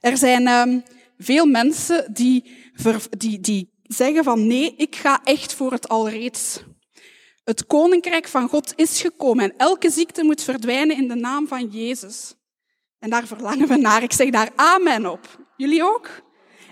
Er 0.00 0.16
zijn 0.16 0.48
um, 0.48 0.82
veel 1.18 1.46
mensen 1.46 2.14
die, 2.14 2.50
die, 3.18 3.40
die 3.40 3.73
zeggen 3.86 4.24
van 4.24 4.46
nee, 4.46 4.74
ik 4.76 4.96
ga 4.96 5.20
echt 5.24 5.54
voor 5.54 5.72
het 5.72 5.88
alreeds. 5.88 6.62
Het 7.44 7.66
koninkrijk 7.66 8.28
van 8.28 8.48
God 8.48 8.72
is 8.76 9.00
gekomen 9.00 9.44
en 9.44 9.56
elke 9.56 9.90
ziekte 9.90 10.24
moet 10.24 10.42
verdwijnen 10.42 10.96
in 10.96 11.08
de 11.08 11.14
naam 11.14 11.48
van 11.48 11.66
Jezus. 11.66 12.34
En 12.98 13.10
daar 13.10 13.26
verlangen 13.26 13.68
we 13.68 13.76
naar. 13.76 14.02
Ik 14.02 14.12
zeg 14.12 14.30
daar 14.30 14.50
amen 14.54 15.06
op. 15.06 15.38
Jullie 15.56 15.82
ook? 15.82 16.08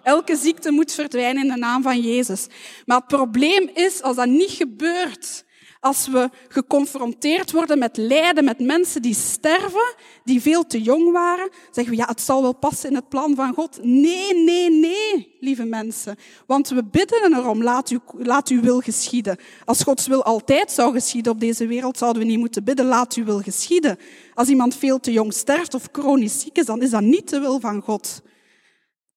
Elke 0.03 0.37
ziekte 0.37 0.71
moet 0.71 0.93
verdwijnen 0.93 1.43
in 1.43 1.49
de 1.49 1.57
naam 1.57 1.83
van 1.83 2.01
Jezus. 2.01 2.47
Maar 2.85 2.97
het 2.97 3.07
probleem 3.07 3.71
is, 3.75 4.03
als 4.03 4.17
dat 4.17 4.27
niet 4.27 4.51
gebeurt, 4.51 5.45
als 5.83 6.09
we 6.09 6.31
geconfronteerd 6.49 7.53
worden 7.53 7.79
met 7.79 7.97
lijden, 7.97 8.45
met 8.45 8.59
mensen 8.59 9.03
die 9.03 9.15
sterven, 9.15 9.95
die 10.25 10.43
veel 10.43 10.67
te 10.67 10.83
jong 10.83 11.13
waren, 11.13 11.51
zeggen 11.71 11.95
we, 11.95 12.01
ja, 12.01 12.07
het 12.07 12.21
zal 12.21 12.43
wel 12.43 12.55
passen 12.55 12.89
in 12.89 12.95
het 12.95 13.09
plan 13.09 13.35
van 13.35 13.55
God. 13.55 13.79
Nee, 13.83 14.35
nee, 14.35 14.71
nee, 14.71 15.37
lieve 15.41 15.65
mensen. 15.65 16.17
Want 16.47 16.69
we 16.69 16.85
bidden 16.85 17.35
erom, 17.35 17.63
laat, 17.63 17.91
u, 17.91 17.99
laat 18.19 18.49
uw 18.49 18.61
wil 18.61 18.81
geschieden. 18.81 19.37
Als 19.65 19.83
Gods 19.83 20.07
wil 20.07 20.25
altijd 20.25 20.73
zou 20.73 20.93
geschieden 20.93 21.33
op 21.33 21.41
deze 21.41 21.67
wereld, 21.67 21.99
zouden 21.99 22.23
we 22.23 22.29
niet 22.29 22.39
moeten 22.39 22.65
bidden, 22.65 22.87
laat 22.87 23.15
uw 23.15 23.25
wil 23.25 23.41
geschieden. 23.41 23.99
Als 24.35 24.49
iemand 24.49 24.77
veel 24.77 25.01
te 25.01 25.13
jong 25.13 25.33
sterft 25.33 25.75
of 25.75 25.89
chronisch 25.93 26.41
ziek 26.41 26.59
is, 26.59 26.67
dan 26.67 26.83
is 26.83 26.91
dat 26.91 27.03
niet 27.03 27.29
de 27.29 27.41
wil 27.41 27.61
van 27.61 27.81
God. 27.81 28.23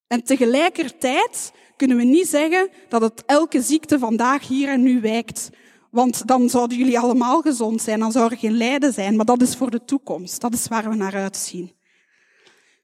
En 0.07 0.23
tegelijkertijd 0.23 1.51
kunnen 1.75 1.97
we 1.97 2.03
niet 2.03 2.27
zeggen 2.27 2.69
dat 2.89 3.01
het 3.01 3.23
elke 3.25 3.61
ziekte 3.61 3.99
vandaag 3.99 4.47
hier 4.47 4.69
en 4.69 4.83
nu 4.83 5.01
wijkt. 5.01 5.49
Want 5.95 6.27
dan 6.27 6.49
zouden 6.49 6.77
jullie 6.77 6.99
allemaal 6.99 7.41
gezond 7.41 7.81
zijn, 7.81 7.99
dan 7.99 8.11
zou 8.11 8.31
er 8.31 8.37
geen 8.37 8.57
lijden 8.57 8.93
zijn. 8.93 9.15
Maar 9.15 9.25
dat 9.25 9.41
is 9.41 9.55
voor 9.55 9.71
de 9.71 9.85
toekomst. 9.85 10.41
Dat 10.41 10.53
is 10.53 10.67
waar 10.67 10.89
we 10.89 10.95
naar 10.95 11.15
uitzien. 11.15 11.71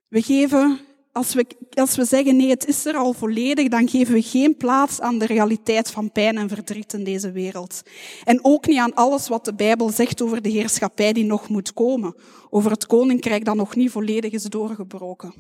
We 0.07 0.21
geven, 0.21 0.79
als 1.11 1.33
we, 1.33 1.45
als 1.73 1.95
we 1.95 2.05
zeggen 2.05 2.35
nee, 2.35 2.49
het 2.49 2.67
is 2.67 2.85
er 2.85 2.95
al 2.95 3.13
volledig, 3.13 3.67
dan 3.67 3.89
geven 3.89 4.13
we 4.13 4.21
geen 4.21 4.57
plaats 4.57 4.99
aan 4.99 5.17
de 5.17 5.25
realiteit 5.25 5.91
van 5.91 6.11
pijn 6.11 6.37
en 6.37 6.49
verdriet 6.49 6.93
in 6.93 7.03
deze 7.03 7.31
wereld. 7.31 7.81
En 8.23 8.43
ook 8.43 8.67
niet 8.67 8.79
aan 8.79 8.93
alles 8.93 9.27
wat 9.27 9.45
de 9.45 9.53
Bijbel 9.53 9.89
zegt 9.89 10.21
over 10.21 10.41
de 10.41 10.49
heerschappij 10.49 11.13
die 11.13 11.25
nog 11.25 11.49
moet 11.49 11.73
komen. 11.73 12.15
Over 12.49 12.71
het 12.71 12.85
koninkrijk 12.87 13.45
dat 13.45 13.55
nog 13.55 13.75
niet 13.75 13.91
volledig 13.91 14.31
is 14.31 14.43
doorgebroken. 14.43 15.33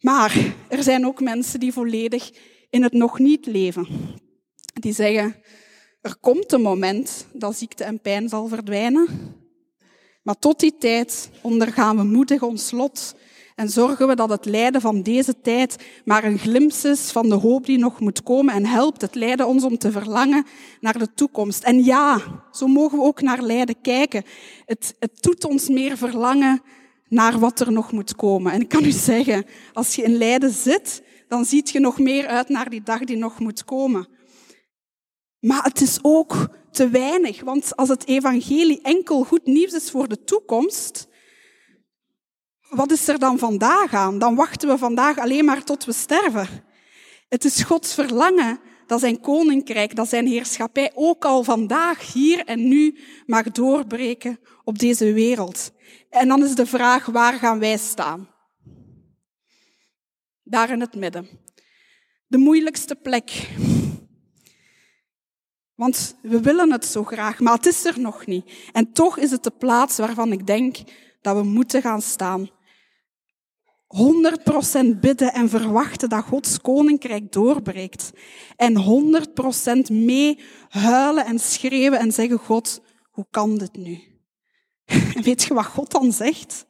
Maar 0.00 0.54
er 0.68 0.82
zijn 0.82 1.06
ook 1.06 1.20
mensen 1.20 1.60
die 1.60 1.72
volledig 1.72 2.30
in 2.70 2.82
het 2.82 2.92
nog 2.92 3.18
niet 3.18 3.46
leven. 3.46 3.88
Die 4.80 4.92
zeggen, 4.92 5.36
er 6.04 6.16
komt 6.20 6.52
een 6.52 6.60
moment 6.60 7.26
dat 7.32 7.56
ziekte 7.56 7.84
en 7.84 8.00
pijn 8.00 8.28
zal 8.28 8.48
verdwijnen. 8.48 9.06
Maar 10.22 10.38
tot 10.38 10.60
die 10.60 10.76
tijd 10.78 11.30
ondergaan 11.42 11.96
we 11.96 12.02
moedig 12.02 12.42
ons 12.42 12.70
lot 12.70 13.14
en 13.54 13.68
zorgen 13.68 14.08
we 14.08 14.14
dat 14.14 14.28
het 14.28 14.44
lijden 14.44 14.80
van 14.80 15.02
deze 15.02 15.40
tijd 15.40 15.76
maar 16.04 16.24
een 16.24 16.38
glimp 16.38 16.72
is 16.72 17.10
van 17.10 17.28
de 17.28 17.34
hoop 17.34 17.66
die 17.66 17.78
nog 17.78 18.00
moet 18.00 18.22
komen 18.22 18.54
en 18.54 18.66
helpt 18.66 19.00
het 19.00 19.14
lijden 19.14 19.46
ons 19.46 19.64
om 19.64 19.78
te 19.78 19.92
verlangen 19.92 20.46
naar 20.80 20.98
de 20.98 21.14
toekomst. 21.14 21.62
En 21.62 21.84
ja, 21.84 22.20
zo 22.52 22.66
mogen 22.66 22.98
we 22.98 23.04
ook 23.04 23.20
naar 23.20 23.42
lijden 23.42 23.80
kijken. 23.80 24.22
Het, 24.66 24.94
het 24.98 25.22
doet 25.22 25.44
ons 25.44 25.68
meer 25.68 25.96
verlangen 25.96 26.62
naar 27.08 27.38
wat 27.38 27.60
er 27.60 27.72
nog 27.72 27.92
moet 27.92 28.16
komen. 28.16 28.52
En 28.52 28.60
ik 28.60 28.68
kan 28.68 28.84
u 28.84 28.90
zeggen, 28.90 29.44
als 29.72 29.94
je 29.94 30.02
in 30.02 30.16
lijden 30.16 30.52
zit, 30.52 31.02
dan 31.28 31.44
ziet 31.44 31.70
je 31.70 31.80
nog 31.80 31.98
meer 31.98 32.26
uit 32.26 32.48
naar 32.48 32.70
die 32.70 32.82
dag 32.82 33.00
die 33.04 33.16
nog 33.16 33.38
moet 33.38 33.64
komen. 33.64 34.13
Maar 35.44 35.64
het 35.64 35.80
is 35.80 35.98
ook 36.02 36.48
te 36.70 36.88
weinig, 36.88 37.40
want 37.40 37.76
als 37.76 37.88
het 37.88 38.06
evangelie 38.06 38.80
enkel 38.82 39.24
goed 39.24 39.46
nieuws 39.46 39.72
is 39.72 39.90
voor 39.90 40.08
de 40.08 40.24
toekomst, 40.24 41.08
wat 42.68 42.90
is 42.90 43.08
er 43.08 43.18
dan 43.18 43.38
vandaag 43.38 43.94
aan? 43.94 44.18
Dan 44.18 44.34
wachten 44.34 44.68
we 44.68 44.78
vandaag 44.78 45.18
alleen 45.18 45.44
maar 45.44 45.64
tot 45.64 45.84
we 45.84 45.92
sterven. 45.92 46.48
Het 47.28 47.44
is 47.44 47.62
Gods 47.62 47.94
verlangen 47.94 48.60
dat 48.86 49.00
zijn 49.00 49.20
koninkrijk, 49.20 49.96
dat 49.96 50.08
zijn 50.08 50.26
heerschappij 50.26 50.92
ook 50.94 51.24
al 51.24 51.44
vandaag, 51.44 52.12
hier 52.12 52.44
en 52.44 52.68
nu 52.68 52.98
mag 53.26 53.50
doorbreken 53.50 54.38
op 54.64 54.78
deze 54.78 55.12
wereld. 55.12 55.72
En 56.10 56.28
dan 56.28 56.44
is 56.44 56.54
de 56.54 56.66
vraag, 56.66 57.06
waar 57.06 57.34
gaan 57.34 57.58
wij 57.58 57.76
staan? 57.76 58.28
Daar 60.42 60.70
in 60.70 60.80
het 60.80 60.94
midden. 60.94 61.28
De 62.26 62.38
moeilijkste 62.38 62.94
plek. 62.94 63.48
Want 65.74 66.16
we 66.22 66.40
willen 66.40 66.72
het 66.72 66.84
zo 66.84 67.04
graag, 67.04 67.40
maar 67.40 67.54
het 67.54 67.66
is 67.66 67.84
er 67.84 68.00
nog 68.00 68.26
niet. 68.26 68.52
En 68.72 68.92
toch 68.92 69.18
is 69.18 69.30
het 69.30 69.42
de 69.42 69.50
plaats 69.50 69.96
waarvan 69.96 70.32
ik 70.32 70.46
denk 70.46 70.76
dat 71.20 71.36
we 71.36 71.42
moeten 71.42 71.82
gaan 71.82 72.02
staan. 72.02 72.50
100% 73.86 74.98
bidden 75.00 75.32
en 75.32 75.48
verwachten 75.48 76.08
dat 76.08 76.24
Gods 76.24 76.60
koninkrijk 76.60 77.32
doorbreekt. 77.32 78.10
En 78.56 78.76
100% 79.88 79.92
mee 79.92 80.38
huilen 80.68 81.24
en 81.26 81.38
schreeuwen 81.38 81.98
en 81.98 82.12
zeggen, 82.12 82.38
God, 82.38 82.80
hoe 83.10 83.26
kan 83.30 83.58
dit 83.58 83.76
nu? 83.76 84.00
Weet 85.22 85.42
je 85.42 85.54
wat 85.54 85.66
God 85.66 85.90
dan 85.90 86.12
zegt? 86.12 86.66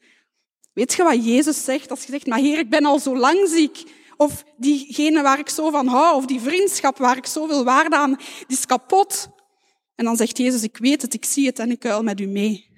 Weet 0.73 0.95
je 0.95 1.03
wat 1.03 1.25
Jezus 1.25 1.65
zegt 1.65 1.91
als 1.91 2.05
je 2.05 2.11
zegt, 2.11 2.27
maar 2.27 2.39
Heer, 2.39 2.59
ik 2.59 2.71
ben 2.71 2.85
al 2.85 2.99
zo 2.99 3.17
lang 3.17 3.49
ziek. 3.49 3.83
Of 4.17 4.45
diegene 4.57 5.23
waar 5.23 5.39
ik 5.39 5.49
zo 5.49 5.71
van 5.71 5.87
hou, 5.87 6.17
of 6.17 6.27
die 6.27 6.41
vriendschap 6.41 6.99
waar 6.99 7.17
ik 7.17 7.27
zoveel 7.27 7.65
waarde 7.65 7.97
aan, 7.97 8.17
die 8.47 8.57
is 8.57 8.67
kapot. 8.67 9.29
En 9.95 10.05
dan 10.05 10.17
zegt 10.17 10.39
Jezus, 10.39 10.63
ik 10.63 10.77
weet 10.77 11.03
het, 11.03 11.15
ik 11.15 11.25
zie 11.25 11.47
het 11.47 11.59
en 11.59 11.71
ik 11.71 11.83
huil 11.83 12.03
met 12.03 12.21
u 12.21 12.27
mee. 12.27 12.73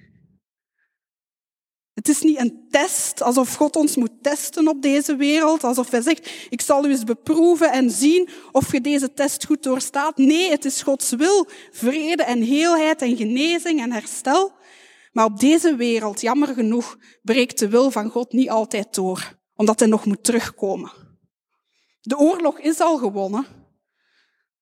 Het 1.93 2.07
is 2.07 2.21
niet 2.21 2.39
een 2.39 2.65
test, 2.69 3.21
alsof 3.21 3.55
God 3.55 3.75
ons 3.75 3.95
moet 3.95 4.11
testen 4.21 4.67
op 4.67 4.81
deze 4.81 5.15
wereld, 5.15 5.63
alsof 5.63 5.91
hij 5.91 6.01
zegt, 6.01 6.29
ik 6.49 6.61
zal 6.61 6.85
u 6.85 6.89
eens 6.89 7.03
beproeven 7.03 7.71
en 7.71 7.91
zien 7.91 8.29
of 8.51 8.71
je 8.71 8.81
deze 8.81 9.13
test 9.13 9.45
goed 9.45 9.63
doorstaat. 9.63 10.17
Nee, 10.17 10.49
het 10.49 10.65
is 10.65 10.81
Gods 10.81 11.11
wil, 11.11 11.47
vrede 11.71 12.23
en 12.23 12.41
heelheid 12.41 13.01
en 13.01 13.17
genezing 13.17 13.81
en 13.81 13.91
herstel. 13.91 14.51
Maar 15.11 15.25
op 15.25 15.39
deze 15.39 15.75
wereld, 15.75 16.21
jammer 16.21 16.47
genoeg, 16.47 16.97
breekt 17.21 17.59
de 17.59 17.69
wil 17.69 17.91
van 17.91 18.09
God 18.09 18.31
niet 18.31 18.49
altijd 18.49 18.95
door, 18.95 19.39
omdat 19.55 19.79
hij 19.79 19.89
nog 19.89 20.05
moet 20.05 20.23
terugkomen. 20.23 21.06
De 22.07 22.17
oorlog 22.17 22.59
is 22.59 22.79
al 22.79 22.97
gewonnen. 22.97 23.45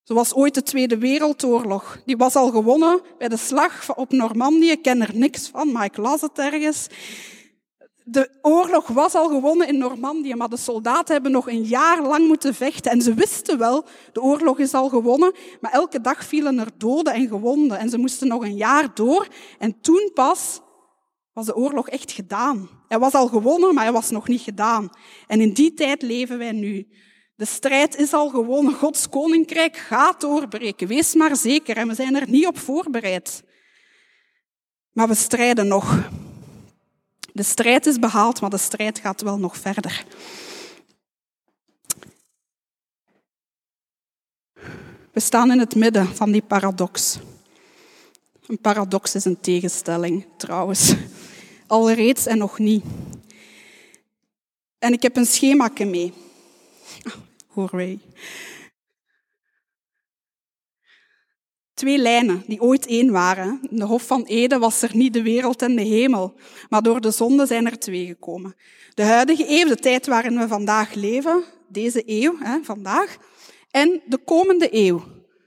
Zoals 0.04 0.34
ooit 0.34 0.54
de 0.54 0.64
Tweede 0.64 0.98
Wereldoorlog. 0.98 2.02
Die 2.06 2.18
was 2.18 2.36
al 2.36 2.52
gewonnen 2.52 3.02
bij 3.18 3.28
de 3.28 3.38
slag 3.38 3.96
op 3.96 4.12
Normandië. 4.12 4.72
Ik 4.72 4.82
ken 4.82 5.02
er 5.02 5.12
niks 5.14 5.48
van, 5.48 5.72
maar 5.72 5.86
ik 5.86 5.98
las 5.98 6.22
het 6.22 6.40
ergens. 6.40 6.88
De 8.04 8.38
oorlog 8.42 8.88
was 8.88 9.16
al 9.16 9.28
gewonnen 9.30 9.68
in 9.68 9.78
Normandië, 9.78 10.36
maar 10.36 10.50
de 10.50 10.58
soldaten 10.58 11.14
hebben 11.14 11.32
nog 11.32 11.48
een 11.48 11.64
jaar 11.64 12.02
lang 12.02 12.28
moeten 12.28 12.54
vechten. 12.54 12.92
En 12.92 13.02
ze 13.02 13.14
wisten 13.14 13.58
wel, 13.58 13.86
de 14.14 14.22
oorlog 14.22 14.60
is 14.60 14.74
al 14.74 14.90
gewonnen, 14.90 15.34
maar 15.62 15.72
elke 15.72 16.02
dag 16.02 16.26
vielen 16.26 16.60
er 16.60 16.72
doden 16.78 17.14
en 17.14 17.28
gewonden. 17.28 17.78
En 17.78 17.90
ze 17.90 17.98
moesten 17.98 18.28
nog 18.28 18.44
een 18.44 18.56
jaar 18.56 18.94
door. 18.94 19.28
En 19.60 19.82
toen 19.82 20.12
pas 20.14 20.62
was 21.34 21.46
de 21.46 21.56
oorlog 21.56 21.90
echt 21.90 22.12
gedaan. 22.12 22.70
Hij 22.88 23.00
was 23.00 23.14
al 23.14 23.28
gewonnen, 23.28 23.74
maar 23.74 23.84
hij 23.84 23.94
was 23.94 24.10
nog 24.10 24.28
niet 24.28 24.42
gedaan. 24.42 24.90
En 25.28 25.42
in 25.42 25.54
die 25.54 25.74
tijd 25.74 26.02
leven 26.02 26.38
wij 26.38 26.52
nu. 26.52 26.88
De 27.36 27.45
strijd 27.45 27.95
is 27.95 28.13
al 28.13 28.30
gewonnen. 28.30 28.74
Gods 28.74 29.10
koninkrijk 29.10 29.78
gaat 29.78 30.21
doorbreken. 30.21 30.88
Wees 30.88 31.13
maar 31.13 31.36
zeker. 31.36 31.78
En 31.78 31.88
we 31.88 31.95
zijn 31.95 32.15
er 32.15 32.30
niet 32.30 32.48
op 32.48 32.58
voorbereid. 32.58 33.43
Maar 34.91 35.08
we 35.08 35.15
strijden 35.15 35.67
nog. 35.67 36.10
De 37.34 37.43
strijd 37.43 37.86
is 37.86 38.00
behaald, 38.00 38.41
maar 38.41 38.50
de 38.50 38.58
strijd 38.58 39.00
gaat 39.00 39.21
wel 39.21 39.38
nog 39.38 39.58
verder. 39.58 40.06
We 45.12 45.19
staan 45.19 45.52
in 45.52 45.60
het 45.60 45.76
midden 45.76 46.15
van 46.15 46.32
die 46.32 46.41
paradox. 46.41 47.17
Een 48.48 48.60
paradox 48.60 49.15
is 49.15 49.26
een 49.26 49.39
tegenstelling, 49.39 50.28
trouwens. 50.38 50.95
Alreeds 51.67 52.26
en 52.26 52.38
nog 52.38 52.60
niet. 52.60 52.84
En 54.80 54.93
ik 54.93 55.02
heb 55.02 55.15
een 55.15 55.26
schemaatje 55.26 55.86
mee. 55.86 56.13
Twee 61.74 61.98
lijnen 61.98 62.43
die 62.48 62.62
ooit 62.62 62.86
één 62.86 63.12
waren. 63.12 63.60
In 63.69 63.78
de 63.78 63.86
Hof 63.86 64.08
van 64.08 64.24
Eden 64.24 64.60
was 64.60 64.82
er 64.82 64.95
niet 64.95 65.13
de 65.13 65.21
wereld 65.21 65.62
en 65.62 65.76
de 65.76 65.82
hemel, 65.82 66.34
maar 66.69 66.82
door 66.82 67.02
de 67.02 67.12
zonde 67.12 67.45
zijn 67.45 67.65
er 67.65 67.80
twee 67.80 68.06
gekomen. 68.06 68.56
De 68.93 69.04
huidige 69.04 69.45
eeuw, 69.48 69.67
de 69.67 69.76
tijd 69.76 70.08
waarin 70.08 70.38
we 70.38 70.48
vandaag 70.48 70.93
leven, 70.93 71.43
deze 71.67 72.04
eeuw, 72.06 72.38
hè, 72.39 72.63
vandaag, 72.63 73.17
en 73.71 74.02
de 74.06 74.17
komende 74.17 74.67
eeuw, 74.71 75.04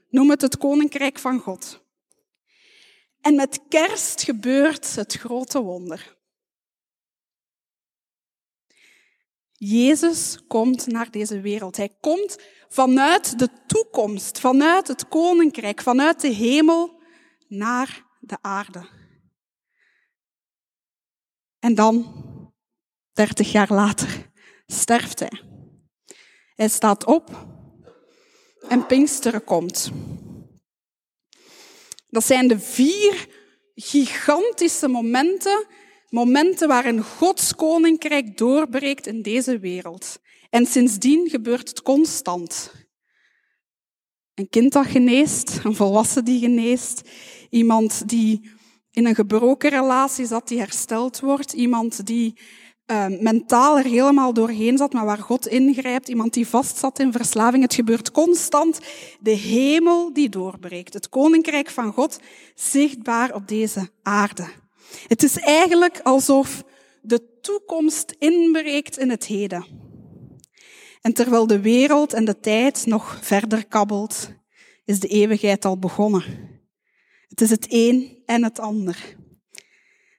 noem 0.09 0.29
het 0.29 0.41
het 0.41 0.57
Koninkrijk 0.57 1.19
van 1.19 1.39
God. 1.39 1.81
En 3.21 3.35
met 3.35 3.59
kerst 3.69 4.23
gebeurt 4.23 4.95
het 4.95 5.13
grote 5.13 5.61
wonder. 5.61 6.17
Jezus 9.59 10.37
komt 10.47 10.87
naar 10.87 11.11
deze 11.11 11.41
wereld. 11.41 11.77
Hij 11.77 11.95
komt 11.99 12.37
vanuit 12.69 13.39
de 13.39 13.49
toekomst, 13.67 14.39
vanuit 14.39 14.87
het 14.87 15.07
koninkrijk, 15.07 15.81
vanuit 15.81 16.21
de 16.21 16.27
hemel 16.27 17.01
naar 17.47 18.05
de 18.19 18.37
aarde. 18.41 18.87
En 21.59 21.75
dan, 21.75 22.05
dertig 23.13 23.51
jaar 23.51 23.73
later, 23.73 24.31
sterft 24.65 25.19
hij. 25.19 25.41
Hij 26.55 26.69
staat 26.69 27.05
op 27.05 27.47
en 28.67 28.85
Pinksteren 28.85 29.43
komt. 29.43 29.91
Dat 32.07 32.25
zijn 32.25 32.47
de 32.47 32.59
vier 32.59 33.27
gigantische 33.75 34.87
momenten 34.87 35.67
Momenten 36.09 36.67
waarin 36.67 37.03
Gods 37.03 37.55
koninkrijk 37.55 38.37
doorbreekt 38.37 39.07
in 39.07 39.21
deze 39.21 39.59
wereld. 39.59 40.19
En 40.49 40.65
sindsdien 40.65 41.29
gebeurt 41.29 41.69
het 41.69 41.81
constant. 41.81 42.71
Een 44.33 44.49
kind 44.49 44.73
dat 44.73 44.85
geneest, 44.85 45.59
een 45.63 45.75
volwassen 45.75 46.25
die 46.25 46.39
geneest, 46.39 47.01
iemand 47.49 48.09
die 48.09 48.49
in 48.91 49.05
een 49.05 49.15
gebroken 49.15 49.69
relatie 49.69 50.25
zat, 50.25 50.47
die 50.47 50.59
hersteld 50.59 51.19
wordt, 51.19 51.53
iemand 51.53 52.05
die 52.05 52.39
uh, 52.91 53.05
mentaal 53.07 53.77
er 53.77 53.85
helemaal 53.85 54.33
doorheen 54.33 54.77
zat, 54.77 54.93
maar 54.93 55.05
waar 55.05 55.17
God 55.17 55.47
ingrijpt, 55.47 56.09
iemand 56.09 56.33
die 56.33 56.47
vast 56.47 56.77
zat 56.77 56.99
in 56.99 57.11
verslaving. 57.11 57.63
Het 57.63 57.73
gebeurt 57.73 58.11
constant. 58.11 58.79
De 59.19 59.31
hemel 59.31 60.13
die 60.13 60.29
doorbreekt, 60.29 60.93
het 60.93 61.09
koninkrijk 61.09 61.69
van 61.69 61.93
God 61.93 62.19
zichtbaar 62.55 63.33
op 63.33 63.47
deze 63.47 63.89
aarde. 64.03 64.47
Het 65.07 65.23
is 65.23 65.37
eigenlijk 65.37 65.99
alsof 66.03 66.63
de 67.01 67.39
toekomst 67.41 68.15
inbreekt 68.17 68.97
in 68.97 69.09
het 69.09 69.25
heden. 69.25 69.65
En 71.01 71.13
terwijl 71.13 71.47
de 71.47 71.61
wereld 71.61 72.13
en 72.13 72.25
de 72.25 72.39
tijd 72.39 72.85
nog 72.85 73.19
verder 73.21 73.67
kabbelt, 73.67 74.29
is 74.85 74.99
de 74.99 75.07
eeuwigheid 75.07 75.65
al 75.65 75.79
begonnen. 75.79 76.23
Het 77.27 77.41
is 77.41 77.49
het 77.49 77.65
een 77.69 78.21
en 78.25 78.43
het 78.43 78.59
ander. 78.59 79.17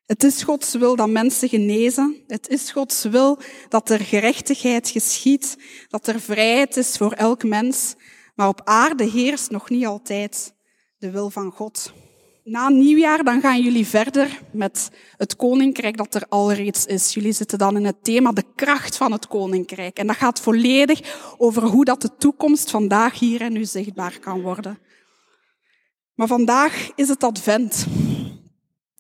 Het 0.07 0.25
is 0.25 0.43
Gods 0.43 0.75
wil 0.75 0.97
dat 0.97 1.09
mensen 1.09 1.49
genezen. 1.49 2.23
Het 2.27 2.49
is 2.49 2.71
Gods 2.71 3.03
wil 3.03 3.39
dat 3.69 3.91
er 3.91 4.01
gerechtigheid 4.01 4.89
geschiet, 4.89 5.57
dat 5.89 6.07
er 6.07 6.21
vrijheid 6.21 6.77
is 6.77 6.97
voor 6.97 7.13
elk 7.13 7.45
mens. 7.45 7.95
Maar 8.35 8.49
op 8.49 8.61
aarde 8.65 9.05
heerst 9.05 9.51
nog 9.51 9.71
niet 9.71 9.87
altijd 9.87 10.55
de 10.99 11.11
wil 11.11 11.31
van 11.31 11.53
God. 11.53 11.93
Na 12.45 12.69
nieuwjaar 12.69 13.25
dan 13.25 13.41
gaan 13.41 13.63
jullie 13.63 13.87
verder 13.87 14.41
met 14.53 14.91
het 15.17 15.37
koninkrijk 15.37 15.97
dat 15.97 16.15
er 16.15 16.27
al 16.29 16.53
reeds 16.53 16.87
is. 16.87 17.15
Jullie 17.15 17.33
zitten 17.33 17.59
dan 17.59 17.77
in 17.77 17.85
het 17.85 18.05
thema 18.05 18.33
de 18.33 18.45
kracht 18.55 18.97
van 18.97 19.13
het 19.13 19.27
koninkrijk. 19.27 19.99
En 19.99 20.07
dat 20.07 20.17
gaat 20.17 20.41
volledig 20.41 21.35
over 21.39 21.63
hoe 21.63 21.85
dat 21.85 22.03
de 22.03 22.17
toekomst 22.17 22.71
vandaag 22.71 23.19
hier 23.19 23.41
en 23.41 23.53
nu 23.53 23.65
zichtbaar 23.65 24.19
kan 24.19 24.41
worden. 24.41 24.79
Maar 26.15 26.27
vandaag 26.27 26.91
is 26.95 27.09
het 27.09 27.25
advent. 27.25 27.87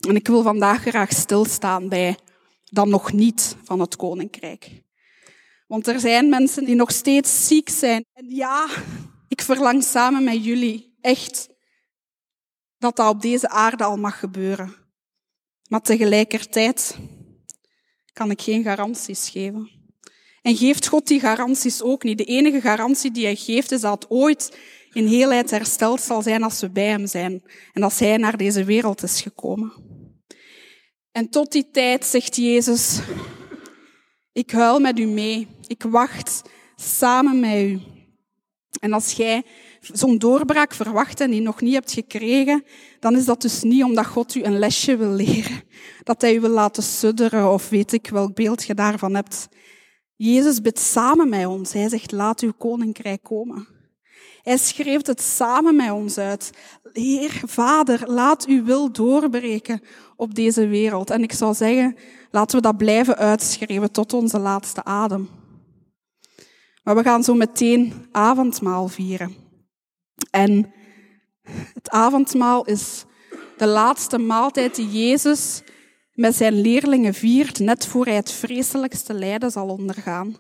En 0.08 0.16
ik 0.16 0.26
wil 0.26 0.42
vandaag 0.42 0.80
graag 0.80 1.12
stilstaan 1.12 1.88
bij 1.88 2.16
dan 2.64 2.88
nog 2.88 3.12
niet 3.12 3.56
van 3.62 3.80
het 3.80 3.96
koninkrijk. 3.96 4.82
Want 5.66 5.86
er 5.86 6.00
zijn 6.00 6.28
mensen 6.28 6.64
die 6.64 6.74
nog 6.74 6.90
steeds 6.90 7.46
ziek 7.46 7.68
zijn. 7.68 8.04
En 8.12 8.26
ja, 8.28 8.66
ik 9.28 9.42
verlang 9.42 9.82
samen 9.82 10.24
met 10.24 10.44
jullie 10.44 10.96
echt 11.00 11.48
dat 12.80 12.96
dat 12.96 13.14
op 13.14 13.22
deze 13.22 13.48
aarde 13.48 13.84
al 13.84 13.96
mag 13.96 14.18
gebeuren. 14.18 14.74
Maar 15.68 15.80
tegelijkertijd 15.80 16.98
kan 18.12 18.30
ik 18.30 18.40
geen 18.40 18.62
garanties 18.62 19.28
geven. 19.28 19.70
En 20.42 20.56
geeft 20.56 20.86
God 20.86 21.06
die 21.06 21.20
garanties 21.20 21.82
ook 21.82 22.02
niet. 22.02 22.18
De 22.18 22.24
enige 22.24 22.60
garantie 22.60 23.10
die 23.10 23.24
hij 23.24 23.36
geeft 23.36 23.72
is 23.72 23.80
dat 23.80 24.02
het 24.02 24.10
ooit 24.10 24.58
in 24.92 25.06
heelheid 25.06 25.50
hersteld 25.50 26.00
zal 26.00 26.22
zijn 26.22 26.42
als 26.42 26.60
we 26.60 26.70
bij 26.70 26.86
hem 26.86 27.06
zijn. 27.06 27.42
En 27.72 27.82
als 27.82 27.98
hij 27.98 28.16
naar 28.16 28.36
deze 28.36 28.64
wereld 28.64 29.02
is 29.02 29.20
gekomen. 29.20 29.72
En 31.12 31.28
tot 31.28 31.52
die 31.52 31.70
tijd 31.70 32.04
zegt 32.04 32.36
Jezus, 32.36 33.00
ik 34.32 34.50
huil 34.50 34.80
met 34.80 34.98
u 34.98 35.06
mee. 35.06 35.48
Ik 35.66 35.82
wacht 35.82 36.42
samen 36.76 37.40
met 37.40 37.62
u. 37.62 37.80
En 38.80 38.92
als 38.92 39.12
jij 39.12 39.42
zo'n 39.80 40.18
doorbraak 40.18 40.74
verwacht 40.74 41.20
en 41.20 41.30
die 41.30 41.40
nog 41.40 41.60
niet 41.60 41.74
hebt 41.74 41.92
gekregen, 41.92 42.64
dan 43.00 43.16
is 43.16 43.24
dat 43.24 43.42
dus 43.42 43.62
niet 43.62 43.84
omdat 43.84 44.06
God 44.06 44.34
u 44.34 44.42
een 44.42 44.58
lesje 44.58 44.96
wil 44.96 45.10
leren. 45.10 45.62
Dat 46.02 46.20
hij 46.20 46.34
u 46.34 46.40
wil 46.40 46.50
laten 46.50 46.82
sudderen 46.82 47.52
of 47.52 47.68
weet 47.68 47.92
ik 47.92 48.08
welk 48.08 48.34
beeld 48.34 48.64
je 48.64 48.74
daarvan 48.74 49.14
hebt. 49.14 49.48
Jezus 50.16 50.60
bidt 50.60 50.78
samen 50.78 51.28
met 51.28 51.46
ons. 51.46 51.72
Hij 51.72 51.88
zegt, 51.88 52.12
laat 52.12 52.40
uw 52.40 52.52
koninkrijk 52.58 53.22
komen. 53.22 53.68
Hij 54.42 54.56
schreef 54.56 55.06
het 55.06 55.20
samen 55.20 55.76
met 55.76 55.90
ons 55.90 56.18
uit. 56.18 56.50
Heer, 56.92 57.42
Vader, 57.46 58.10
laat 58.10 58.46
uw 58.46 58.64
wil 58.64 58.92
doorbreken 58.92 59.82
op 60.16 60.34
deze 60.34 60.66
wereld. 60.66 61.10
En 61.10 61.22
ik 61.22 61.32
zou 61.32 61.54
zeggen, 61.54 61.96
laten 62.30 62.56
we 62.56 62.62
dat 62.62 62.76
blijven 62.76 63.16
uitschrijven 63.16 63.92
tot 63.92 64.12
onze 64.12 64.38
laatste 64.38 64.84
adem. 64.84 65.28
Maar 66.82 66.96
we 66.96 67.02
gaan 67.02 67.24
zo 67.24 67.34
meteen 67.34 67.92
avondmaal 68.12 68.88
vieren. 68.88 69.49
En 70.30 70.72
het 71.74 71.90
avondmaal 71.90 72.64
is 72.64 73.04
de 73.56 73.66
laatste 73.66 74.18
maaltijd 74.18 74.74
die 74.74 75.08
Jezus 75.08 75.62
met 76.14 76.34
zijn 76.34 76.60
leerlingen 76.60 77.14
viert, 77.14 77.58
net 77.58 77.86
voor 77.86 78.04
hij 78.04 78.14
het 78.14 78.32
vreselijkste 78.32 79.14
lijden 79.14 79.50
zal 79.50 79.68
ondergaan. 79.68 80.36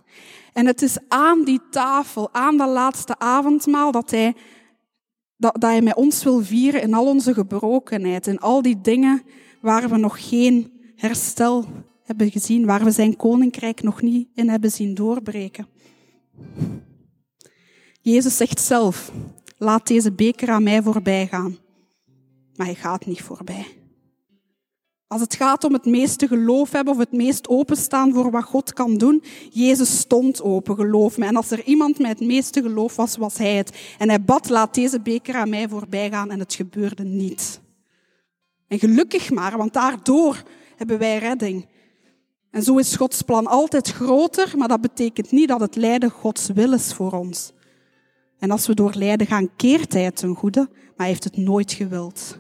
En 0.52 0.66
het 0.66 0.82
is 0.82 0.98
aan 1.08 1.44
die 1.44 1.60
tafel, 1.70 2.28
aan 2.32 2.56
dat 2.56 2.68
laatste 2.68 3.18
avondmaal, 3.18 3.92
dat 3.92 4.10
hij, 4.10 4.34
dat, 5.36 5.52
dat 5.52 5.70
hij 5.70 5.82
met 5.82 5.94
ons 5.94 6.24
wil 6.24 6.44
vieren 6.44 6.82
in 6.82 6.94
al 6.94 7.06
onze 7.06 7.34
gebrokenheid, 7.34 8.26
in 8.26 8.38
al 8.38 8.62
die 8.62 8.80
dingen 8.80 9.22
waar 9.60 9.88
we 9.88 9.96
nog 9.96 10.28
geen 10.28 10.72
herstel 10.96 11.64
hebben 12.02 12.30
gezien, 12.30 12.66
waar 12.66 12.84
we 12.84 12.90
zijn 12.90 13.16
koninkrijk 13.16 13.82
nog 13.82 14.02
niet 14.02 14.28
in 14.34 14.48
hebben 14.48 14.70
zien 14.70 14.94
doorbreken. 14.94 15.66
Jezus 18.02 18.36
zegt 18.36 18.60
zelf, 18.60 19.12
laat 19.60 19.86
deze 19.86 20.12
beker 20.12 20.48
aan 20.50 20.62
mij 20.62 20.82
voorbij 20.82 21.26
gaan. 21.26 21.58
Maar 22.56 22.66
hij 22.66 22.74
gaat 22.74 23.06
niet 23.06 23.22
voorbij. 23.22 23.66
Als 25.06 25.20
het 25.20 25.34
gaat 25.34 25.64
om 25.64 25.72
het 25.72 25.84
meeste 25.84 26.28
geloof 26.28 26.72
hebben 26.72 26.92
of 26.92 26.98
het 26.98 27.12
meest 27.12 27.48
openstaan 27.48 28.12
voor 28.12 28.30
wat 28.30 28.44
God 28.44 28.72
kan 28.72 28.98
doen, 28.98 29.22
Jezus 29.50 29.98
stond 29.98 30.42
open, 30.42 30.74
geloof 30.74 31.18
me. 31.18 31.26
En 31.26 31.36
als 31.36 31.50
er 31.50 31.64
iemand 31.64 31.98
met 31.98 32.18
het 32.18 32.28
meeste 32.28 32.62
geloof 32.62 32.96
was, 32.96 33.16
was 33.16 33.38
hij 33.38 33.54
het. 33.54 33.78
En 33.98 34.08
hij 34.08 34.24
bad, 34.24 34.48
laat 34.48 34.74
deze 34.74 35.00
beker 35.00 35.34
aan 35.34 35.48
mij 35.48 35.68
voorbij 35.68 36.10
gaan 36.10 36.30
en 36.30 36.38
het 36.38 36.54
gebeurde 36.54 37.04
niet. 37.04 37.60
En 38.68 38.78
gelukkig 38.78 39.30
maar, 39.30 39.56
want 39.56 39.72
daardoor 39.72 40.42
hebben 40.76 40.98
wij 40.98 41.18
redding. 41.18 41.68
En 42.50 42.62
zo 42.62 42.76
is 42.76 42.96
Gods 42.96 43.22
plan 43.22 43.46
altijd 43.46 43.88
groter, 43.88 44.52
maar 44.56 44.68
dat 44.68 44.80
betekent 44.80 45.30
niet 45.30 45.48
dat 45.48 45.60
het 45.60 45.76
lijden 45.76 46.10
Gods 46.10 46.48
wil 46.48 46.72
is 46.72 46.94
voor 46.94 47.12
ons. 47.12 47.52
En 48.40 48.50
als 48.50 48.66
we 48.66 48.74
door 48.74 48.92
lijden 48.94 49.26
gaan, 49.26 49.56
keert 49.56 49.92
hij 49.92 50.02
het 50.02 50.16
ten 50.16 50.34
goede, 50.34 50.60
maar 50.60 50.96
hij 50.96 51.06
heeft 51.06 51.24
het 51.24 51.36
nooit 51.36 51.72
gewild. 51.72 52.38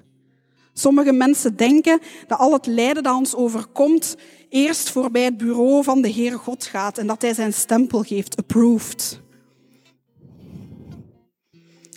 Sommige 0.72 1.12
mensen 1.12 1.56
denken 1.56 2.00
dat 2.26 2.38
al 2.38 2.52
het 2.52 2.66
lijden 2.66 3.02
dat 3.02 3.16
ons 3.16 3.34
overkomt 3.34 4.16
eerst 4.48 4.90
voorbij 4.90 5.24
het 5.24 5.36
bureau 5.36 5.84
van 5.84 6.02
de 6.02 6.12
Heere 6.12 6.36
God 6.36 6.64
gaat 6.64 6.98
en 6.98 7.06
dat 7.06 7.22
hij 7.22 7.34
zijn 7.34 7.52
stempel 7.52 8.02
geeft, 8.02 8.36
approved. 8.36 9.20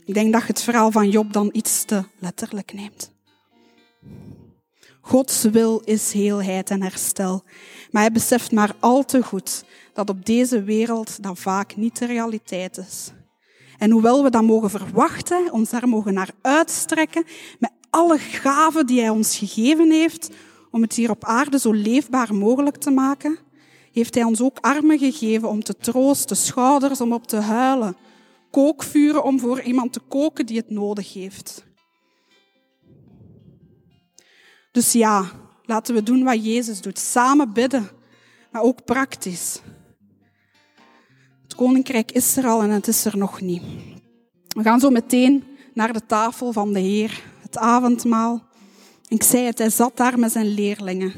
Ik 0.05 0.13
denk 0.13 0.33
dat 0.33 0.41
je 0.41 0.47
het 0.47 0.61
verhaal 0.61 0.91
van 0.91 1.09
Job 1.09 1.33
dan 1.33 1.49
iets 1.51 1.83
te 1.83 2.03
letterlijk 2.19 2.73
neemt. 2.73 3.11
Gods 5.01 5.43
wil 5.43 5.79
is 5.79 6.11
heelheid 6.11 6.69
en 6.69 6.81
herstel. 6.81 7.43
Maar 7.91 8.01
hij 8.01 8.11
beseft 8.11 8.51
maar 8.51 8.75
al 8.79 9.05
te 9.05 9.23
goed 9.23 9.63
dat 9.93 10.09
op 10.09 10.25
deze 10.25 10.63
wereld 10.63 11.23
dat 11.23 11.39
vaak 11.39 11.75
niet 11.75 11.99
de 11.99 12.05
realiteit 12.05 12.77
is. 12.77 13.11
En 13.77 13.91
hoewel 13.91 14.23
we 14.23 14.29
dat 14.29 14.43
mogen 14.43 14.69
verwachten, 14.69 15.51
ons 15.51 15.69
daar 15.69 15.87
mogen 15.87 16.13
naar 16.13 16.29
uitstrekken, 16.41 17.25
met 17.59 17.71
alle 17.89 18.17
gaven 18.17 18.85
die 18.85 18.99
hij 18.99 19.09
ons 19.09 19.37
gegeven 19.37 19.91
heeft, 19.91 20.29
om 20.71 20.81
het 20.81 20.93
hier 20.93 21.09
op 21.09 21.25
aarde 21.25 21.59
zo 21.59 21.71
leefbaar 21.71 22.35
mogelijk 22.35 22.77
te 22.77 22.91
maken, 22.91 23.37
heeft 23.91 24.15
hij 24.15 24.23
ons 24.23 24.41
ook 24.41 24.57
armen 24.59 24.97
gegeven 24.97 25.49
om 25.49 25.63
te 25.63 25.77
troosten, 25.77 26.35
schouders 26.35 27.01
om 27.01 27.13
op 27.13 27.27
te 27.27 27.35
huilen, 27.35 27.95
kookvuren 28.51 29.23
om 29.23 29.39
voor 29.39 29.61
iemand 29.61 29.93
te 29.93 29.99
koken 29.99 30.45
die 30.45 30.57
het 30.57 30.69
nodig 30.69 31.13
heeft. 31.13 31.65
Dus 34.71 34.91
ja, 34.91 35.25
laten 35.65 35.95
we 35.95 36.03
doen 36.03 36.23
wat 36.23 36.45
Jezus 36.45 36.81
doet. 36.81 36.99
Samen 36.99 37.53
bidden, 37.53 37.89
maar 38.51 38.61
ook 38.61 38.85
praktisch. 38.85 39.61
Koninkrijk 41.55 42.11
is 42.11 42.37
er 42.37 42.47
al 42.47 42.61
en 42.61 42.69
het 42.69 42.87
is 42.87 43.05
er 43.05 43.17
nog 43.17 43.41
niet. 43.41 43.63
We 44.47 44.63
gaan 44.63 44.79
zo 44.79 44.89
meteen 44.89 45.43
naar 45.73 45.93
de 45.93 46.05
tafel 46.05 46.51
van 46.51 46.73
de 46.73 46.79
Heer, 46.79 47.23
het 47.41 47.57
avondmaal. 47.57 48.43
Ik 49.07 49.23
zei 49.23 49.45
het, 49.45 49.57
hij 49.57 49.69
zat 49.69 49.97
daar 49.97 50.19
met 50.19 50.31
zijn 50.31 50.47
leerlingen. 50.47 51.13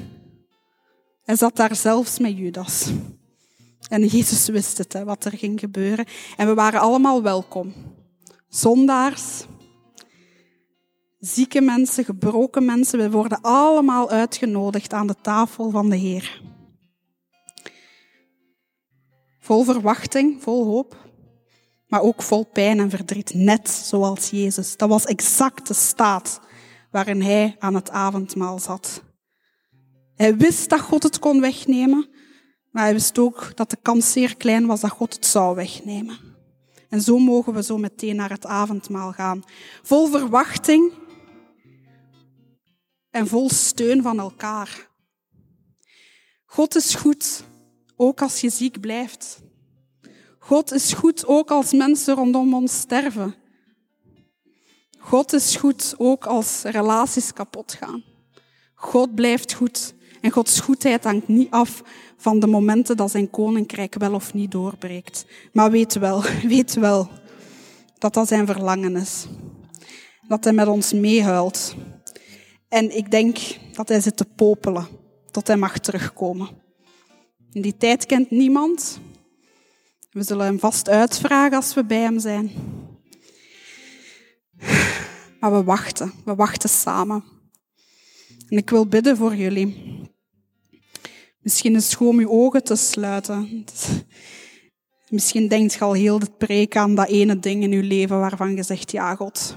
Hij 1.23 1.35
zat 1.35 1.55
daar 1.55 1.75
zelfs 1.75 2.19
met 2.19 2.37
Judas. 2.37 2.91
En 3.89 4.05
Jezus 4.05 4.47
wist 4.47 4.77
het, 4.77 5.03
wat 5.03 5.25
er 5.25 5.37
ging 5.37 5.59
gebeuren. 5.59 6.05
En 6.37 6.47
we 6.47 6.53
waren 6.53 6.79
allemaal 6.79 7.21
welkom. 7.21 7.73
Zondaars, 8.49 9.45
zieke 11.19 11.61
mensen, 11.61 12.05
gebroken 12.05 12.65
mensen, 12.65 12.99
we 12.99 13.11
worden 13.11 13.41
allemaal 13.41 14.09
uitgenodigd 14.09 14.93
aan 14.93 15.07
de 15.07 15.15
tafel 15.21 15.69
van 15.69 15.89
de 15.89 15.95
Heer. 15.95 16.41
Vol 19.45 19.63
verwachting, 19.63 20.41
vol 20.41 20.65
hoop, 20.65 21.09
maar 21.87 22.01
ook 22.01 22.21
vol 22.21 22.45
pijn 22.45 22.79
en 22.79 22.89
verdriet, 22.89 23.33
net 23.33 23.69
zoals 23.69 24.29
Jezus. 24.29 24.77
Dat 24.77 24.89
was 24.89 25.05
exact 25.05 25.67
de 25.67 25.73
staat 25.73 26.39
waarin 26.91 27.21
hij 27.21 27.55
aan 27.59 27.75
het 27.75 27.89
avondmaal 27.89 28.59
zat. 28.59 29.03
Hij 30.15 30.37
wist 30.37 30.69
dat 30.69 30.79
God 30.79 31.03
het 31.03 31.19
kon 31.19 31.41
wegnemen, 31.41 32.09
maar 32.71 32.83
hij 32.83 32.93
wist 32.93 33.17
ook 33.19 33.51
dat 33.55 33.69
de 33.69 33.77
kans 33.81 34.11
zeer 34.11 34.37
klein 34.37 34.65
was 34.65 34.81
dat 34.81 34.91
God 34.91 35.13
het 35.13 35.25
zou 35.25 35.55
wegnemen. 35.55 36.19
En 36.89 37.01
zo 37.01 37.17
mogen 37.17 37.53
we 37.53 37.63
zo 37.63 37.77
meteen 37.77 38.15
naar 38.15 38.29
het 38.29 38.45
avondmaal 38.45 39.11
gaan. 39.11 39.43
Vol 39.83 40.07
verwachting 40.07 40.93
en 43.09 43.27
vol 43.27 43.49
steun 43.49 44.01
van 44.01 44.19
elkaar. 44.19 44.89
God 46.45 46.75
is 46.75 46.95
goed, 46.95 47.43
ook 47.95 48.21
als 48.21 48.41
je 48.41 48.49
ziek 48.49 48.79
blijft. 48.79 49.39
God 50.39 50.71
is 50.71 50.93
goed, 50.93 51.25
ook 51.27 51.51
als 51.51 51.73
mensen 51.73 52.15
rondom 52.15 52.53
ons 52.53 52.79
sterven. 52.79 53.35
God 54.99 55.33
is 55.33 55.55
goed, 55.55 55.95
ook 55.97 56.25
als 56.25 56.61
relaties 56.63 57.33
kapot 57.33 57.73
gaan. 57.73 58.03
God 58.73 59.15
blijft 59.15 59.53
goed 59.53 59.93
En 60.25 60.31
Gods 60.31 60.59
goedheid 60.59 61.03
hangt 61.03 61.27
niet 61.27 61.51
af 61.51 61.83
van 62.17 62.39
de 62.39 62.47
momenten 62.47 62.97
dat 62.97 63.11
zijn 63.11 63.29
koninkrijk 63.29 63.95
wel 63.97 64.13
of 64.13 64.33
niet 64.33 64.51
doorbreekt. 64.51 65.25
Maar 65.53 65.71
weet 65.71 65.93
wel, 65.93 66.23
weet 66.55 66.73
wel 66.73 67.09
dat 67.97 68.13
dat 68.13 68.27
zijn 68.27 68.45
verlangen 68.45 68.95
is. 68.95 69.25
Dat 70.27 70.43
hij 70.43 70.53
met 70.53 70.67
ons 70.67 70.93
meehuilt. 70.93 71.75
En 72.69 72.97
ik 72.97 73.11
denk 73.11 73.37
dat 73.71 73.89
hij 73.89 74.01
zit 74.01 74.17
te 74.17 74.25
popelen 74.25 74.87
tot 75.31 75.47
hij 75.47 75.57
mag 75.57 75.79
terugkomen. 75.79 76.49
Die 77.61 77.77
tijd 77.77 78.05
kent 78.05 78.31
niemand. 78.31 78.99
We 80.11 80.23
zullen 80.23 80.45
hem 80.45 80.59
vast 80.59 80.89
uitvragen 80.89 81.57
als 81.57 81.73
we 81.73 81.85
bij 81.85 81.99
hem 81.99 82.19
zijn. 82.19 82.51
Maar 85.39 85.51
we 85.51 85.63
wachten, 85.63 86.13
we 86.25 86.35
wachten 86.35 86.69
samen. 86.69 87.23
En 88.47 88.57
ik 88.57 88.69
wil 88.69 88.87
bidden 88.87 89.17
voor 89.17 89.35
jullie. 89.35 90.01
Misschien 91.39 91.75
is 91.75 91.85
het 91.85 91.95
gewoon 91.95 92.19
je 92.19 92.29
ogen 92.29 92.63
te 92.63 92.75
sluiten. 92.75 93.65
Misschien 95.09 95.47
denkt 95.47 95.73
je 95.73 95.79
al 95.79 95.93
heel 95.93 96.19
het 96.19 96.37
preek 96.37 96.75
aan 96.75 96.95
dat 96.95 97.07
ene 97.07 97.39
ding 97.39 97.63
in 97.63 97.71
je 97.71 97.83
leven 97.83 98.19
waarvan 98.19 98.55
je 98.55 98.63
zegt, 98.63 98.91
ja 98.91 99.15
God, 99.15 99.55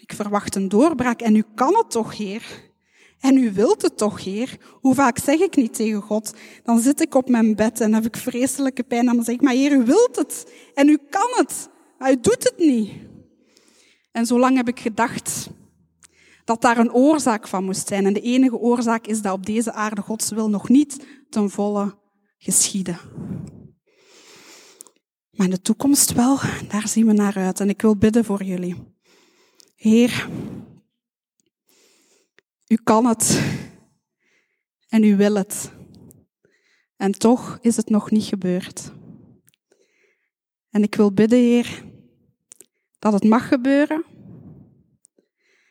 ik 0.00 0.12
verwacht 0.12 0.54
een 0.54 0.68
doorbraak 0.68 1.20
en 1.20 1.36
u 1.36 1.44
kan 1.54 1.76
het 1.76 1.90
toch, 1.90 2.16
Heer? 2.16 2.72
En 3.24 3.36
u 3.36 3.52
wilt 3.52 3.82
het 3.82 3.96
toch, 3.96 4.24
Heer? 4.24 4.56
Hoe 4.80 4.94
vaak 4.94 5.18
zeg 5.18 5.38
ik 5.38 5.56
niet 5.56 5.74
tegen 5.74 6.02
God? 6.02 6.34
Dan 6.62 6.78
zit 6.78 7.00
ik 7.00 7.14
op 7.14 7.28
mijn 7.28 7.54
bed 7.56 7.80
en 7.80 7.94
heb 7.94 8.04
ik 8.04 8.16
vreselijke 8.16 8.82
pijn 8.82 9.08
en 9.08 9.14
dan 9.14 9.24
zeg 9.24 9.34
ik, 9.34 9.40
maar 9.40 9.52
Heer, 9.52 9.72
u 9.72 9.84
wilt 9.84 10.16
het 10.16 10.52
en 10.74 10.88
u 10.88 10.98
kan 11.10 11.30
het, 11.34 11.68
maar 11.98 12.12
u 12.12 12.20
doet 12.20 12.44
het 12.44 12.54
niet. 12.58 12.92
En 14.12 14.26
zo 14.26 14.38
lang 14.38 14.56
heb 14.56 14.68
ik 14.68 14.80
gedacht 14.80 15.50
dat 16.44 16.60
daar 16.60 16.78
een 16.78 16.92
oorzaak 16.92 17.48
van 17.48 17.64
moest 17.64 17.88
zijn. 17.88 18.06
En 18.06 18.12
de 18.12 18.20
enige 18.20 18.56
oorzaak 18.56 19.06
is 19.06 19.22
dat 19.22 19.32
op 19.32 19.46
deze 19.46 19.72
aarde 19.72 20.02
Gods 20.02 20.30
wil 20.30 20.50
nog 20.50 20.68
niet 20.68 21.06
ten 21.30 21.50
volle 21.50 21.98
geschieden. 22.38 22.98
Maar 25.30 25.46
in 25.46 25.52
de 25.52 25.60
toekomst 25.60 26.12
wel, 26.12 26.38
daar 26.68 26.88
zien 26.88 27.06
we 27.06 27.12
naar 27.12 27.36
uit. 27.36 27.60
En 27.60 27.68
ik 27.68 27.82
wil 27.82 27.96
bidden 27.96 28.24
voor 28.24 28.42
jullie. 28.42 28.76
Heer, 29.74 30.28
u 32.66 32.76
kan 32.84 33.06
het 33.06 33.42
en 34.88 35.04
u 35.04 35.16
wil 35.16 35.34
het. 35.34 35.72
En 36.96 37.12
toch 37.12 37.58
is 37.60 37.76
het 37.76 37.88
nog 37.88 38.10
niet 38.10 38.24
gebeurd. 38.24 38.92
En 40.70 40.82
ik 40.82 40.94
wil 40.94 41.12
bidden, 41.12 41.38
Heer, 41.38 41.84
dat 42.98 43.12
het 43.12 43.24
mag 43.24 43.48
gebeuren. 43.48 44.04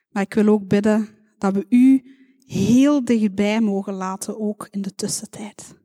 Maar 0.09 0.23
ik 0.23 0.33
wil 0.33 0.47
ook 0.47 0.67
bidden 0.67 1.09
dat 1.37 1.53
we 1.53 1.65
u 1.69 2.03
heel 2.45 3.05
dichtbij 3.05 3.61
mogen 3.61 3.93
laten, 3.93 4.39
ook 4.39 4.67
in 4.71 4.81
de 4.81 4.95
tussentijd. 4.95 5.75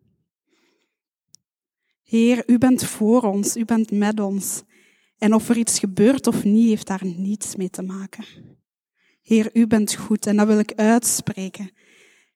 Heer, 2.02 2.42
u 2.46 2.58
bent 2.58 2.84
voor 2.84 3.22
ons, 3.22 3.56
u 3.56 3.64
bent 3.64 3.90
met 3.90 4.20
ons. 4.20 4.62
En 5.18 5.34
of 5.34 5.48
er 5.48 5.56
iets 5.56 5.78
gebeurt 5.78 6.26
of 6.26 6.44
niet, 6.44 6.68
heeft 6.68 6.86
daar 6.86 7.04
niets 7.04 7.56
mee 7.56 7.70
te 7.70 7.82
maken. 7.82 8.24
Heer, 9.28 9.50
u 9.52 9.66
bent 9.66 9.94
goed 9.94 10.26
en 10.26 10.36
dat 10.36 10.46
wil 10.46 10.58
ik 10.58 10.72
uitspreken. 10.74 11.70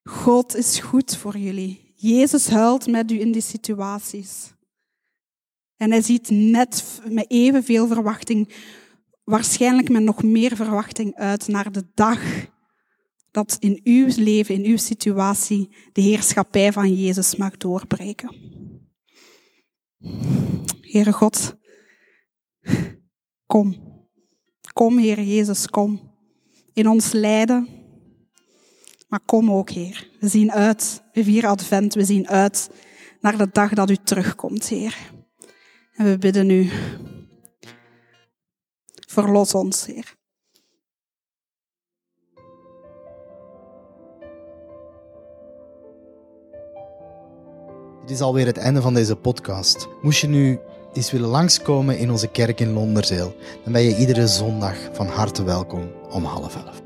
God 0.02 0.56
is 0.56 0.78
goed 0.78 1.16
voor 1.16 1.36
jullie. 1.38 1.92
Jezus 1.96 2.48
huilt 2.48 2.86
met 2.86 3.10
u 3.10 3.20
in 3.20 3.32
die 3.32 3.42
situaties. 3.42 4.54
En 5.76 5.90
hij 5.90 6.02
ziet 6.02 6.30
net 6.30 7.00
met 7.08 7.30
evenveel 7.30 7.86
verwachting 7.86 8.54
waarschijnlijk 9.24 9.88
met 9.88 10.02
nog 10.02 10.22
meer 10.22 10.56
verwachting 10.56 11.14
uit 11.14 11.48
naar 11.48 11.72
de 11.72 11.90
dag 11.94 12.20
dat 13.30 13.56
in 13.58 13.80
uw 13.84 14.06
leven, 14.16 14.54
in 14.54 14.64
uw 14.64 14.76
situatie, 14.76 15.76
de 15.92 16.00
heerschappij 16.00 16.72
van 16.72 16.94
Jezus 16.94 17.36
mag 17.36 17.56
doorbreken. 17.56 18.36
Heere 20.80 21.12
God, 21.12 21.56
kom. 23.46 23.90
Kom, 24.72 24.98
Heer 24.98 25.22
Jezus, 25.22 25.66
kom. 25.66 26.11
In 26.72 26.88
ons 26.88 27.12
lijden. 27.12 27.68
Maar 29.08 29.20
kom 29.20 29.52
ook, 29.52 29.70
Heer. 29.70 30.10
We 30.20 30.28
zien 30.28 30.52
uit, 30.52 31.02
we 31.12 31.24
vieren 31.24 31.50
Advent, 31.50 31.94
we 31.94 32.04
zien 32.04 32.28
uit 32.28 32.70
naar 33.20 33.36
de 33.36 33.48
dag 33.52 33.72
dat 33.72 33.90
u 33.90 33.96
terugkomt, 33.96 34.68
Heer. 34.68 34.96
En 35.92 36.04
we 36.04 36.18
bidden 36.18 36.50
u, 36.50 36.70
Verlos 39.08 39.54
ons, 39.54 39.86
Heer. 39.86 40.14
Dit 48.00 48.10
is 48.10 48.20
alweer 48.20 48.46
het 48.46 48.56
einde 48.56 48.82
van 48.82 48.94
deze 48.94 49.16
podcast. 49.16 49.88
Moest 50.02 50.20
je 50.20 50.28
nu 50.28 50.58
eens 50.92 51.10
willen 51.10 51.28
langskomen 51.28 51.98
in 51.98 52.10
onze 52.10 52.28
kerk 52.28 52.60
in 52.60 52.72
Londerzeel, 52.72 53.34
dan 53.64 53.72
ben 53.72 53.82
je 53.82 53.96
iedere 53.96 54.26
zondag 54.26 54.76
van 54.92 55.06
harte 55.06 55.44
welkom 55.44 55.90
om 56.10 56.24
half 56.24 56.56
elf. 56.56 56.81